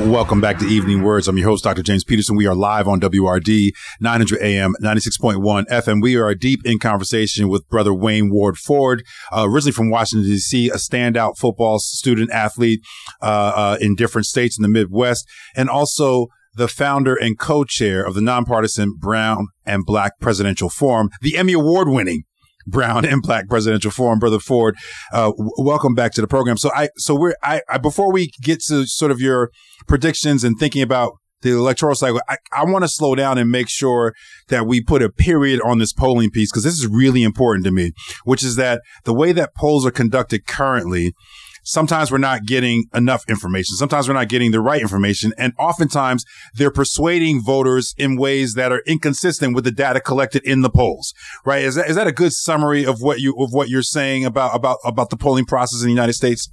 Welcome 0.10 0.40
back 0.40 0.58
to 0.60 0.66
Evening 0.66 1.00
WURDs. 1.00 1.28
I'm 1.28 1.38
your 1.38 1.50
host, 1.50 1.66
Dr. 1.66 1.84
James 1.84 2.06
Peterson. 2.06 2.38
We 2.38 2.48
are 2.48 2.56
live 2.56 2.88
on 2.88 3.02
WURD 3.02 3.74
900 4.00 4.42
AM, 4.42 4.74
96.1 4.82 5.66
FM. 5.66 6.02
We 6.02 6.16
are 6.16 6.34
deep 6.34 6.62
in 6.64 6.80
conversation 6.80 7.50
with 7.50 7.68
brother 7.68 7.94
Wayne 7.94 8.32
Ward 8.32 8.56
Ford, 8.58 9.04
uh, 9.36 9.46
originally 9.50 9.74
from 9.74 9.90
Washington, 9.90 10.30
D.C., 10.30 10.70
a 10.70 10.76
standout 10.76 11.38
football 11.38 11.80
student 11.80 12.32
athlete 12.32 12.80
uh, 13.22 13.26
uh, 13.26 13.78
in 13.82 13.96
different 13.96 14.28
states 14.28 14.58
in 14.58 14.62
the 14.62 14.70
Midwest, 14.70 15.28
and 15.58 15.70
also 15.70 16.28
the 16.56 16.68
founder 16.68 17.16
and 17.16 17.38
co-chair 17.38 18.04
of 18.06 18.14
the 18.16 18.22
nonpartisan 18.22 18.96
Brown 18.98 19.48
and 19.66 19.86
Black 19.86 20.14
Presidential 20.20 20.70
Forum, 20.70 21.10
the 21.22 21.38
Emmy 21.38 21.54
Award 21.54 21.90
winning 21.90 22.24
Brown 22.68 23.06
and 23.06 23.22
Black 23.22 23.48
Presidential 23.48 23.92
Forum, 23.92 24.20
Brother 24.20 24.40
Ford. 24.40 24.76
Uh, 25.12 25.32
w- 25.32 25.52
welcome 25.58 25.94
back 25.94 26.14
to 26.14 26.22
the 26.22 26.28
program. 26.28 26.58
So 26.58 26.72
I, 26.74 26.90
so 26.98 27.16
we're, 27.16 27.36
I, 27.44 27.62
I, 27.70 27.78
before 27.78 28.12
we 28.12 28.32
get 28.42 28.62
to 28.68 28.86
sort 28.88 29.12
of 29.12 29.20
your 29.20 29.52
predictions 29.88 30.44
and 30.44 30.58
thinking 30.60 30.82
about 30.82 31.14
the 31.42 31.52
electoral 31.52 31.96
cycle, 31.96 32.22
I, 32.28 32.38
I 32.52 32.66
want 32.66 32.84
to 32.84 32.90
slow 32.90 33.16
down 33.16 33.38
and 33.38 33.50
make 33.50 33.70
sure 33.70 34.14
that 34.48 34.66
we 34.66 34.82
put 34.82 35.02
a 35.02 35.10
period 35.10 35.62
on 35.62 35.80
this 35.80 35.94
polling 35.94 36.32
piece 36.32 36.52
because 36.52 36.64
this 36.64 36.74
is 36.74 36.88
really 36.88 37.24
important 37.24 37.66
to 37.66 37.72
me, 37.72 37.92
which 38.24 38.44
is 38.44 38.56
that 38.56 38.82
the 39.04 39.14
way 39.14 39.32
that 39.32 39.56
polls 39.56 39.86
are 39.86 39.92
conducted 39.92 40.48
currently 40.48 41.14
sometimes 41.66 42.12
we're 42.12 42.20
not 42.20 42.46
getting 42.46 42.86
enough 42.94 43.24
information. 43.28 43.76
Sometimes 43.76 44.08
we're 44.08 44.14
not 44.14 44.30
getting 44.30 44.52
the 44.52 44.62
right 44.62 44.82
information. 44.82 45.34
And 45.38 45.54
oftentimes 45.60 46.24
they're 46.54 46.72
persuading 46.72 47.42
voters 47.44 47.94
in 47.98 48.18
ways 48.18 48.54
that 48.54 48.72
are 48.72 48.82
inconsistent 48.88 49.56
with 49.56 49.66
the 49.66 49.72
data 49.72 50.00
collected 50.00 50.44
in 50.46 50.62
the 50.62 50.70
polls, 50.70 51.14
right? 51.44 51.64
Is 51.64 51.76
that, 51.76 51.90
is 51.90 51.96
that 51.96 52.08
a 52.08 52.12
good 52.12 52.32
summary 52.32 52.86
of 52.86 53.02
what 53.02 53.20
you, 53.20 53.36
of 53.38 53.52
what 53.52 53.68
you're 53.68 53.82
saying 53.82 54.26
about, 54.26 54.56
about, 54.56 54.78
about 54.86 55.10
the 55.10 55.18
polling 55.18 55.46
process 55.46 55.82
in 55.82 55.88
the 55.88 55.94
United 55.94 56.14
States? 56.14 56.50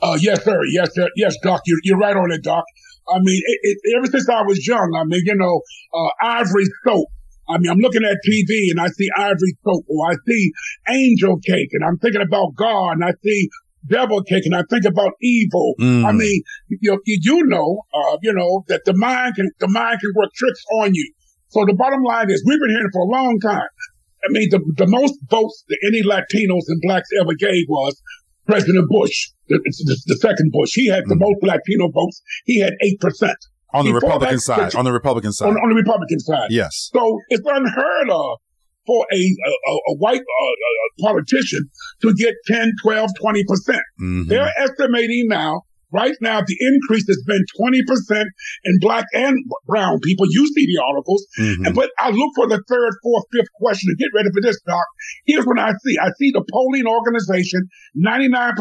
Uh, 0.00 0.18
yes, 0.20 0.44
sir. 0.44 0.60
Yes, 0.70 0.94
sir. 0.94 1.08
Yes, 1.16 1.36
Doc. 1.42 1.62
You're, 1.66 1.78
you're 1.82 1.98
right 1.98 2.16
on 2.16 2.30
it, 2.30 2.42
Doc. 2.42 2.64
I 3.08 3.18
mean, 3.20 3.42
it, 3.44 3.58
it, 3.62 3.96
ever 3.96 4.06
since 4.06 4.28
I 4.28 4.42
was 4.42 4.66
young, 4.66 4.94
I 4.96 5.04
mean, 5.04 5.22
you 5.24 5.34
know, 5.36 5.60
uh, 5.92 6.10
Ivory 6.22 6.64
Soap. 6.84 7.08
I 7.48 7.58
mean, 7.58 7.70
I'm 7.70 7.78
looking 7.78 8.04
at 8.04 8.16
TV 8.26 8.70
and 8.70 8.80
I 8.80 8.88
see 8.88 9.08
Ivory 9.16 9.56
Soap 9.64 9.84
or 9.88 10.10
I 10.10 10.14
see 10.26 10.50
Angel 10.88 11.38
Cake 11.44 11.68
and 11.72 11.84
I'm 11.84 11.98
thinking 11.98 12.22
about 12.22 12.54
God 12.56 12.92
and 12.92 13.04
I 13.04 13.12
see 13.22 13.48
devil 13.86 14.22
cake 14.22 14.46
and 14.46 14.56
I 14.56 14.62
think 14.70 14.84
about 14.84 15.12
evil. 15.20 15.74
Mm. 15.80 16.04
I 16.04 16.12
mean, 16.12 16.42
you, 16.80 17.00
you 17.04 17.44
know, 17.46 17.82
uh, 17.92 18.16
you 18.22 18.32
know, 18.32 18.64
that 18.68 18.82
the 18.84 18.94
mind 18.94 19.36
can, 19.36 19.50
the 19.60 19.68
mind 19.68 20.00
can 20.00 20.12
work 20.16 20.30
tricks 20.34 20.62
on 20.80 20.94
you. 20.94 21.12
So 21.48 21.64
the 21.66 21.74
bottom 21.74 22.02
line 22.02 22.30
is 22.30 22.42
we've 22.46 22.58
been 22.58 22.70
hearing 22.70 22.90
for 22.92 23.02
a 23.02 23.10
long 23.10 23.38
time. 23.40 23.68
I 24.24 24.32
mean, 24.32 24.48
the, 24.50 24.60
the 24.76 24.86
most 24.86 25.14
votes 25.28 25.64
that 25.68 25.78
any 25.86 26.02
Latinos 26.02 26.64
and 26.68 26.80
blacks 26.80 27.10
ever 27.20 27.34
gave 27.34 27.66
was 27.68 28.00
President 28.46 28.86
Bush, 28.88 29.30
the, 29.48 29.58
the, 29.58 29.96
the 30.06 30.16
second 30.16 30.52
Bush. 30.52 30.70
He 30.74 30.88
had 30.88 31.04
the 31.06 31.14
mm. 31.14 31.20
most 31.20 31.42
Latino 31.42 31.90
votes. 31.90 32.22
He 32.44 32.60
had 32.60 32.74
8%. 33.02 33.34
On 33.74 33.84
the 33.84 33.92
Republican 33.92 34.38
side. 34.38 34.74
On 34.74 34.84
the 34.84 34.92
Republican 34.92 35.32
side. 35.32 35.48
On, 35.48 35.56
on 35.56 35.68
the 35.70 35.74
Republican 35.74 36.20
side. 36.20 36.48
Yes. 36.50 36.90
So 36.92 37.18
it's 37.28 37.42
unheard 37.44 38.10
of 38.10 38.38
for 38.86 39.06
a, 39.12 39.16
a, 39.16 39.72
a 39.72 39.96
white 39.96 40.20
uh, 40.20 41.02
politician 41.02 41.68
to 42.02 42.14
get 42.14 42.34
10, 42.46 42.72
12, 42.82 43.10
20%. 43.20 43.46
percent 43.46 43.78
mm 44.00 44.22
hmm 44.24 44.28
They're 44.28 44.52
estimating 44.58 45.26
now, 45.28 45.62
right 45.94 46.16
now, 46.20 46.42
the 46.42 46.58
increase 46.60 47.06
has 47.06 47.22
been 47.24 47.44
20% 47.54 48.24
in 48.64 48.78
black 48.80 49.06
and 49.14 49.38
brown 49.66 50.00
people. 50.00 50.26
You 50.28 50.46
see 50.48 50.66
the 50.66 50.82
articles. 50.82 51.24
Mm-hmm. 51.38 51.66
And, 51.66 51.74
but 51.74 51.90
I 51.98 52.10
look 52.10 52.32
for 52.34 52.48
the 52.48 52.60
third, 52.68 52.92
fourth, 53.02 53.24
fifth 53.32 53.52
question 53.54 53.94
to 53.94 53.96
get 53.96 54.10
ready 54.14 54.28
for 54.34 54.42
this, 54.42 54.60
Doc. 54.66 54.84
Here's 55.24 55.46
what 55.46 55.58
I 55.58 55.72
see. 55.86 55.96
I 56.02 56.10
see 56.18 56.30
the 56.34 56.44
polling 56.50 56.86
organization. 56.86 57.62
99% 57.96 58.58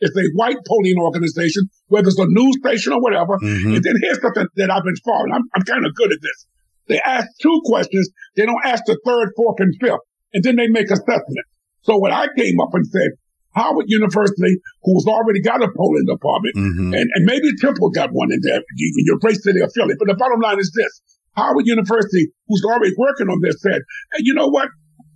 is 0.00 0.10
a 0.10 0.26
white 0.34 0.58
polling 0.66 0.98
organization, 0.98 1.70
whether 1.86 2.08
it's 2.08 2.18
a 2.18 2.26
news 2.26 2.56
station 2.58 2.92
or 2.92 3.00
whatever. 3.00 3.38
Mm-hmm. 3.38 3.78
And 3.78 3.82
then 3.82 3.94
here's 4.02 4.20
something 4.20 4.46
that 4.56 4.70
I've 4.70 4.84
been 4.84 5.00
following. 5.06 5.32
I'm, 5.32 5.46
I'm 5.54 5.62
kind 5.62 5.86
of 5.86 5.94
good 5.94 6.12
at 6.12 6.18
this. 6.20 6.46
They 6.88 7.00
ask 7.00 7.28
two 7.40 7.60
questions. 7.64 8.10
They 8.36 8.44
don't 8.44 8.60
ask 8.64 8.82
the 8.86 8.98
third, 9.06 9.30
fourth, 9.36 9.56
and 9.60 9.72
fifth. 9.80 10.04
And 10.34 10.42
then 10.42 10.56
they 10.56 10.68
make 10.68 10.90
assessment. 10.90 11.46
So 11.82 11.98
when 11.98 12.12
I 12.12 12.26
came 12.36 12.60
up 12.60 12.70
and 12.72 12.86
said, 12.86 13.12
Howard 13.54 13.86
University, 13.88 14.56
who's 14.82 15.06
already 15.06 15.40
got 15.40 15.62
a 15.62 15.68
polling 15.76 16.06
department, 16.06 16.54
mm-hmm. 16.56 16.94
and, 16.94 17.06
and 17.14 17.24
maybe 17.24 17.48
Temple 17.60 17.90
got 17.90 18.10
one 18.12 18.32
in 18.32 18.40
there, 18.42 18.58
in 18.58 19.04
your 19.06 19.18
great 19.18 19.36
city 19.36 19.60
of 19.60 19.70
Philly. 19.74 19.94
But 19.98 20.08
the 20.08 20.14
bottom 20.14 20.40
line 20.40 20.58
is 20.58 20.72
this. 20.74 21.00
Howard 21.36 21.66
University, 21.66 22.28
who's 22.48 22.64
already 22.64 22.94
working 22.96 23.28
on 23.28 23.40
this, 23.42 23.56
said, 23.60 23.82
hey, 24.12 24.20
you 24.20 24.34
know 24.34 24.48
what? 24.48 24.68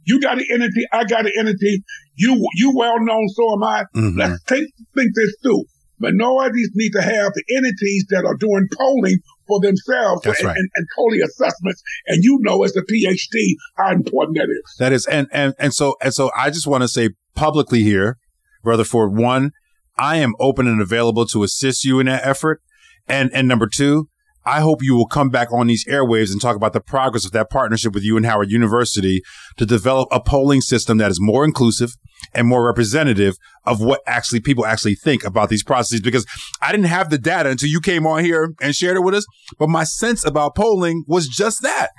You 0.04 0.20
got 0.20 0.38
an 0.38 0.44
entity. 0.50 0.84
I 0.92 1.04
got 1.04 1.26
an 1.26 1.32
entity. 1.38 1.82
You, 2.14 2.44
you 2.54 2.72
well 2.74 2.98
known. 2.98 3.28
So 3.28 3.52
am 3.52 3.62
I. 3.62 3.84
Mm-hmm. 3.94 4.18
Let's 4.18 4.42
take, 4.44 4.64
think 4.94 5.14
this 5.14 5.36
through. 5.42 5.64
Minorities 6.00 6.70
need 6.74 6.90
to 6.90 7.02
have 7.02 7.32
the 7.34 7.42
entities 7.56 8.06
that 8.10 8.24
are 8.24 8.36
doing 8.36 8.68
polling 8.76 9.18
for 9.46 9.60
themselves 9.60 10.24
and, 10.24 10.36
right. 10.44 10.56
and, 10.56 10.68
and 10.74 10.86
polling 10.96 11.20
assessments. 11.22 11.82
And 12.06 12.22
you 12.22 12.38
know, 12.42 12.62
as 12.62 12.76
a 12.76 12.82
PhD, 12.82 13.54
how 13.76 13.92
important 13.92 14.38
that 14.38 14.48
is. 14.48 14.76
That 14.78 14.92
is, 14.92 15.06
and 15.06 15.26
and 15.32 15.54
and 15.58 15.74
so 15.74 15.96
and 16.00 16.14
so, 16.14 16.30
I 16.36 16.50
just 16.50 16.66
want 16.66 16.82
to 16.82 16.88
say 16.88 17.10
publicly 17.34 17.82
here, 17.82 18.16
Brother 18.62 18.84
Ford, 18.84 19.16
one, 19.16 19.52
I 19.96 20.16
am 20.16 20.34
open 20.38 20.66
and 20.66 20.80
available 20.80 21.26
to 21.26 21.42
assist 21.42 21.84
you 21.84 22.00
in 22.00 22.06
that 22.06 22.26
effort, 22.26 22.60
and 23.06 23.30
and 23.32 23.48
number 23.48 23.66
two, 23.66 24.08
I 24.48 24.60
hope 24.60 24.82
you 24.82 24.94
will 24.94 25.06
come 25.06 25.28
back 25.28 25.52
on 25.52 25.66
these 25.66 25.84
airwaves 25.86 26.32
and 26.32 26.40
talk 26.40 26.56
about 26.56 26.72
the 26.72 26.80
progress 26.80 27.26
of 27.26 27.32
that 27.32 27.50
partnership 27.50 27.92
with 27.92 28.02
you 28.02 28.16
and 28.16 28.24
Howard 28.24 28.50
University 28.50 29.20
to 29.58 29.66
develop 29.66 30.08
a 30.10 30.22
polling 30.22 30.62
system 30.62 30.96
that 30.98 31.10
is 31.10 31.20
more 31.20 31.44
inclusive 31.44 31.90
and 32.32 32.48
more 32.48 32.64
representative 32.64 33.36
of 33.66 33.82
what 33.82 34.00
actually 34.06 34.40
people 34.40 34.64
actually 34.64 34.94
think 34.94 35.22
about 35.22 35.50
these 35.50 35.62
processes. 35.62 36.00
Because 36.00 36.24
I 36.62 36.72
didn't 36.72 36.86
have 36.86 37.10
the 37.10 37.18
data 37.18 37.50
until 37.50 37.68
you 37.68 37.80
came 37.80 38.06
on 38.06 38.24
here 38.24 38.54
and 38.62 38.74
shared 38.74 38.96
it 38.96 39.00
with 39.00 39.14
us. 39.14 39.26
But 39.58 39.68
my 39.68 39.84
sense 39.84 40.24
about 40.24 40.56
polling 40.56 41.04
was 41.06 41.28
just 41.28 41.62
that. 41.62 41.90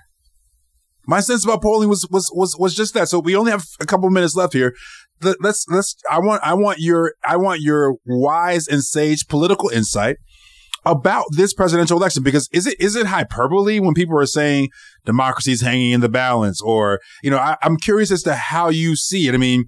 My 1.05 1.19
sense 1.19 1.43
about 1.43 1.61
polling 1.61 1.87
was, 1.87 2.07
was, 2.09 2.31
was, 2.33 2.55
was 2.57 2.73
just 2.73 2.95
that. 2.95 3.09
So 3.09 3.19
we 3.19 3.35
only 3.35 3.51
have 3.51 3.65
a 3.79 3.85
couple 3.85 4.09
minutes 4.09 4.35
left 4.35 4.53
here. 4.53 4.75
Let's, 5.21 5.65
let's, 5.69 5.95
I 6.09 6.19
want, 6.19 6.41
I 6.43 6.53
want 6.53 6.79
your, 6.79 7.13
I 7.25 7.37
want 7.37 7.61
your 7.61 7.95
wise 8.05 8.67
and 8.67 8.83
sage 8.83 9.27
political 9.27 9.69
insight 9.69 10.17
about 10.85 11.25
this 11.31 11.53
presidential 11.53 11.97
election 11.97 12.23
because 12.23 12.47
is 12.51 12.65
it 12.65 12.79
is 12.79 12.95
it 12.95 13.07
hyperbole 13.07 13.79
when 13.79 13.93
people 13.93 14.17
are 14.17 14.25
saying 14.25 14.69
democracy 15.05 15.51
is 15.51 15.61
hanging 15.61 15.91
in 15.91 16.01
the 16.01 16.09
balance 16.09 16.61
or 16.61 16.99
you 17.21 17.29
know 17.29 17.37
I, 17.37 17.57
am 17.61 17.77
curious 17.77 18.11
as 18.11 18.23
to 18.23 18.35
how 18.35 18.69
you 18.69 18.95
see 18.95 19.27
it. 19.27 19.33
I 19.33 19.37
mean, 19.37 19.65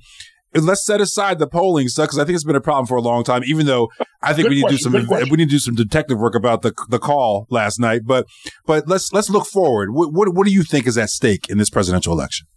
let's 0.54 0.86
set 0.86 1.02
aside 1.02 1.40
the 1.40 1.48
polling 1.48 1.88
stuff 1.88 2.08
because 2.08 2.20
I 2.20 2.26
think 2.26 2.36
it's 2.36 2.44
been 2.44 2.56
a 2.56 2.62
problem 2.62 2.86
for 2.86 2.98
a 2.98 3.02
long 3.02 3.24
time. 3.24 3.44
Even 3.46 3.66
though 3.66 3.90
I 4.22 4.34
think 4.34 4.50
we 4.50 4.56
need 4.56 4.62
question, 4.62 4.92
to 4.92 5.00
do 5.00 5.08
some 5.08 5.30
we 5.30 5.38
need 5.38 5.50
to 5.50 5.56
do 5.56 5.60
some 5.60 5.76
detective 5.76 6.18
work 6.18 6.36
about 6.36 6.62
the 6.62 6.74
the 6.90 7.00
call 7.00 7.48
last 7.50 7.80
night, 7.80 8.02
but 8.06 8.26
but 8.66 8.88
let's 8.88 9.12
let's 9.14 9.30
look 9.30 9.48
forward. 9.48 9.90
What 9.92 10.14
what, 10.14 10.34
what 10.34 10.48
do 10.48 10.54
you 10.54 10.64
think 10.64 10.88
is 10.88 10.98
at 10.98 11.10
stake 11.10 11.50
in 11.50 11.58
this 11.58 11.70
presidential 11.70 12.14
election? 12.14 12.48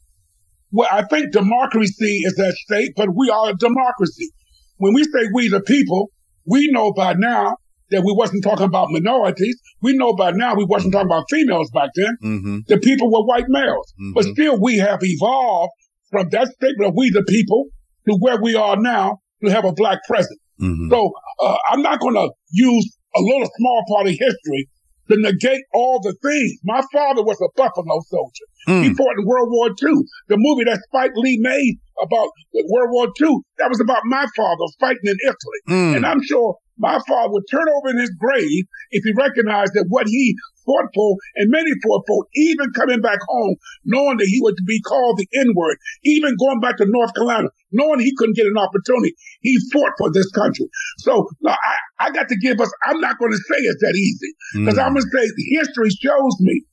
Well, 0.75 0.89
I 0.91 1.05
think 1.05 1.33
democracy 1.33 2.23
is 2.25 2.37
at 2.41 2.53
stake, 2.55 2.95
but 2.97 3.09
we 3.15 3.31
are 3.31 3.51
a 3.51 3.55
democracy. 3.55 4.31
When 4.79 4.93
we 4.93 5.05
say 5.05 5.29
we 5.33 5.49
the 5.49 5.61
people, 5.61 6.11
we 6.47 6.69
know 6.73 6.93
by 6.93 7.15
now 7.15 7.57
that 7.93 8.03
we 8.05 8.13
wasn't 8.13 8.43
talking 8.43 8.67
about 8.67 8.89
minorities. 8.91 9.57
We 9.83 9.97
know 9.97 10.15
by 10.15 10.33
now 10.33 10.57
we 10.57 10.65
wasn't 10.65 10.93
talking 10.93 11.07
about 11.07 11.27
females 11.31 11.71
back 11.73 11.91
then. 11.95 12.17
Mm-hmm. 12.25 12.59
The 12.67 12.79
people 12.79 13.07
were 13.13 13.25
white 13.25 13.45
males. 13.47 13.95
Mm-hmm. 14.01 14.13
But 14.15 14.25
still 14.25 14.61
we 14.61 14.79
have 14.79 14.99
evolved 15.03 15.71
from 16.11 16.29
that 16.31 16.49
statement 16.49 16.89
of 16.89 16.95
we 16.97 17.11
the 17.11 17.23
people 17.23 17.67
to 18.09 18.17
where 18.19 18.41
we 18.43 18.57
are 18.57 18.77
now 18.77 19.19
to 19.45 19.53
have 19.53 19.65
a 19.65 19.73
black 19.73 20.01
president. 20.09 20.41
Mm-hmm. 20.61 20.91
So 20.91 21.13
uh, 21.41 21.57
I'm 21.71 21.83
not 21.83 22.01
going 22.01 22.15
to 22.15 22.31
use 22.51 22.97
a 23.15 23.21
little 23.21 23.49
small 23.59 23.85
part 23.89 24.09
of 24.09 24.13
history 24.13 24.69
to 25.11 25.17
negate 25.17 25.63
all 25.73 26.01
the 26.01 26.15
things. 26.23 26.59
My 26.65 26.83
father 26.93 27.23
was 27.23 27.41
a 27.41 27.49
Buffalo 27.57 28.01
soldier. 28.07 28.45
Mm. 28.69 28.83
He 28.85 28.95
fought 28.95 29.19
in 29.19 29.27
World 29.27 29.49
War 29.51 29.69
II. 29.69 30.03
The 30.29 30.37
movie 30.39 30.65
that 30.65 30.81
Spike 30.89 31.13
Lee 31.17 31.39
made 31.41 31.79
about 32.03 32.29
World 32.69 32.91
War 32.91 33.07
II, 33.21 33.37
that 33.59 33.69
was 33.69 33.81
about 33.81 34.03
my 34.05 34.27
father 34.37 34.65
fighting 34.81 35.05
in 35.05 35.17
Italy. 35.23 35.61
Mm. 35.69 35.97
And 35.97 36.07
I'm 36.07 36.23
sure 36.23 36.57
my 36.79 36.99
father 37.07 37.33
would 37.33 37.45
turn 37.51 37.67
over 37.69 37.91
in 37.91 37.99
his 37.99 38.11
grave 38.19 38.65
if 38.91 39.05
he 39.05 39.13
recognized 39.17 39.75
that 39.75 39.87
what 39.89 40.07
he 40.07 40.35
fought 40.67 40.89
for 40.95 41.17
and 41.37 41.51
many 41.51 41.71
fought 41.83 42.05
for, 42.07 42.27
even 42.35 42.73
coming 42.73 43.01
back 43.01 43.19
home, 43.29 43.57
knowing 43.85 44.17
that 44.17 44.27
he 44.27 44.41
would 44.43 44.57
be 44.67 44.81
called 44.81 45.19
the 45.19 45.29
N-word, 45.35 45.77
even 46.05 46.37
going 46.39 46.61
back 46.61 46.77
to 46.79 46.87
North 46.89 47.15
Carolina, 47.15 47.49
knowing 47.73 48.01
he 48.01 48.15
couldn't 48.17 48.37
get 48.37 48.47
an 48.47 48.59
opportunity. 48.59 49.15
He 49.41 49.57
fought 49.73 49.93
for 49.99 50.11
this 50.13 50.31
country. 50.33 50.67
So 50.99 51.29
I, 51.47 51.57
I 52.01 52.11
got 52.11 52.29
to 52.29 52.37
give 52.37 52.61
us, 52.61 52.73
I'm 52.85 53.01
not 53.01 53.19
going 53.19 53.33
to 53.33 53.39
say 53.39 53.59
it's 53.59 53.81
that 53.83 53.95
easy 53.95 54.33
because 54.65 54.79
mm. 54.79 54.85
I'm 54.85 54.95
going 54.95 55.05
to 55.05 55.19
say 55.19 55.29
history 55.53 55.91
shows 55.91 56.37
me 56.41 56.65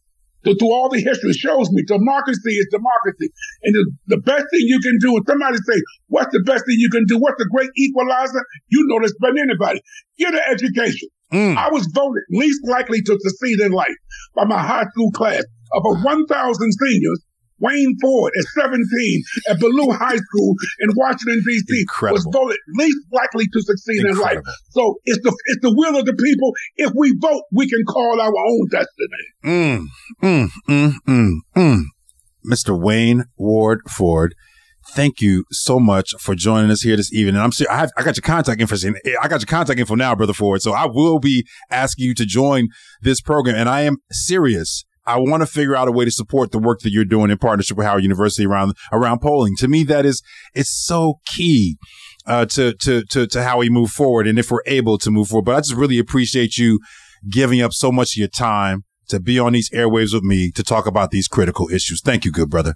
through 0.44 0.74
all 0.74 0.90
the 0.90 1.02
history 1.02 1.34
shows 1.34 1.70
me 1.72 1.84
democracy 1.86 2.54
is 2.58 2.68
democracy. 2.72 3.30
And 3.64 3.76
the, 3.76 4.18
the 4.18 4.22
best 4.22 4.46
thing 4.50 4.66
you 4.66 4.80
can 4.80 4.98
do, 5.00 5.18
is 5.18 5.24
somebody 5.28 5.58
say, 5.58 5.82
what's 6.08 6.32
the 6.34 6.44
best 6.46 6.66
thing 6.66 6.78
you 6.78 6.90
can 6.90 7.06
do? 7.06 7.18
What's 7.18 7.38
the 7.38 7.50
great 7.54 7.70
equalizer? 7.78 8.44
You 8.70 8.86
know 8.88 9.00
this 9.02 9.14
better 9.20 9.34
than 9.36 9.50
anybody. 9.50 9.82
Get 10.18 10.34
an 10.34 10.42
education. 10.50 11.10
Mm. 11.32 11.56
I 11.56 11.70
was 11.70 11.88
voted 11.94 12.24
least 12.32 12.60
likely 12.68 13.02
to 13.02 13.18
succeed 13.22 13.60
in 13.62 13.72
life 13.72 13.96
by 14.36 14.46
my 14.46 14.62
high 14.62 14.86
school 14.92 15.12
class. 15.12 15.44
Of 15.74 15.84
a 15.86 16.04
1,000 16.04 16.28
seniors, 16.84 17.24
Wayne 17.62 17.95
Ford 18.02 18.32
at 18.38 18.45
17 18.63 19.24
at 19.50 19.60
Ballou 19.60 19.91
High 19.91 20.17
School 20.17 20.56
in 20.80 20.89
Washington, 20.95 21.41
D.C. 21.45 21.86
was 22.02 22.28
voted 22.32 22.58
least 22.76 22.97
likely 23.12 23.45
to 23.54 23.62
succeed 23.62 24.06
Incredible. 24.06 24.30
in 24.30 24.36
life. 24.38 24.56
So 24.71 24.95
it's 25.06 25.21
the, 25.24 25.36
it's 25.45 25.62
the 25.62 25.74
will 25.76 26.00
of 26.00 26.06
the 26.06 26.13
people. 26.13 26.52
If 26.76 26.91
we 26.95 27.15
vote, 27.21 27.43
we 27.52 27.69
can 27.69 27.84
call 27.88 28.19
our 28.19 28.34
own 28.50 28.67
destiny. 28.69 29.26
Mm, 29.45 29.86
mm, 30.21 30.47
mm, 30.69 30.93
mm, 31.08 31.34
mm. 31.56 31.82
Mr. 32.45 32.80
Wayne 32.80 33.26
Ward 33.38 33.82
Ford 33.88 34.36
thank 34.93 35.21
you 35.21 35.45
so 35.52 35.80
much 35.80 36.13
for 36.19 36.36
joining 36.36 36.71
us 36.71 36.82
here 36.82 36.95
this 36.95 37.13
evening. 37.13 37.36
And 37.36 37.43
I'm 37.43 37.52
sure 37.52 37.71
I, 37.71 37.78
have, 37.78 37.91
I 37.97 38.04
got 38.04 38.17
your 38.17 38.24
contact 38.24 38.60
info. 38.60 38.76
I 39.21 39.28
got 39.28 39.41
your 39.41 39.47
contact 39.47 39.80
info 39.80 39.95
now, 39.95 40.15
brother 40.15 40.34
Ford. 40.34 40.62
So 40.62 40.74
I 40.74 40.88
will 40.88 41.19
be 41.19 41.45
asking 41.69 42.06
you 42.06 42.13
to 42.15 42.26
join 42.26 42.67
this 43.02 43.21
program, 43.21 43.56
and 43.56 43.69
I 43.69 43.82
am 43.82 43.97
serious 44.12 44.86
I 45.06 45.18
want 45.18 45.42
to 45.42 45.48
figure 45.48 45.76
out 45.76 45.88
a 45.88 45.92
way 45.92 46.06
to 46.06 46.12
support 46.12 46.52
the 46.52 46.60
work 46.60 46.82
that 46.82 46.92
you're 46.92 47.06
doing 47.06 47.32
in 47.32 47.38
partnership 47.38 47.78
with 47.78 47.86
Howard 47.86 48.04
University 48.04 48.46
around 48.46 48.76
around 48.92 49.20
polling. 49.20 49.56
To 49.58 49.68
me, 49.68 49.84
that 49.86 50.06
is 50.06 50.22
it's 50.54 50.70
so 50.70 51.20
key 51.26 51.78
uh, 52.26 52.46
to 52.48 52.74
to 52.74 53.04
to 53.06 53.28
to 53.28 53.44
how 53.44 53.58
we 53.58 53.70
move 53.70 53.90
forward, 53.90 54.28
and 54.28 54.38
if 54.38 54.52
we're 54.52 54.62
able 54.66 54.98
to 55.00 55.12
move 55.12 55.30
forward. 55.30 55.46
But 55.46 55.56
I 55.56 55.60
just 55.60 55.76
really 55.76 55.98
appreciate 55.98 56.58
you 56.58 56.80
giving 57.30 57.62
up 57.62 57.74
so 57.74 57.92
much 57.92 58.16
of 58.16 58.20
your 58.20 58.28
time 58.28 58.84
to 59.10 59.20
be 59.20 59.38
on 59.40 59.54
these 59.54 59.70
airwaves 59.72 60.14
with 60.14 60.24
me 60.24 60.52
to 60.52 60.64
talk 60.64 60.86
about 60.86 61.12
these 61.12 61.28
critical 61.28 61.70
issues. 61.70 62.02
Thank 62.02 62.26
you, 62.26 62.32
good 62.32 62.50
brother. 62.50 62.76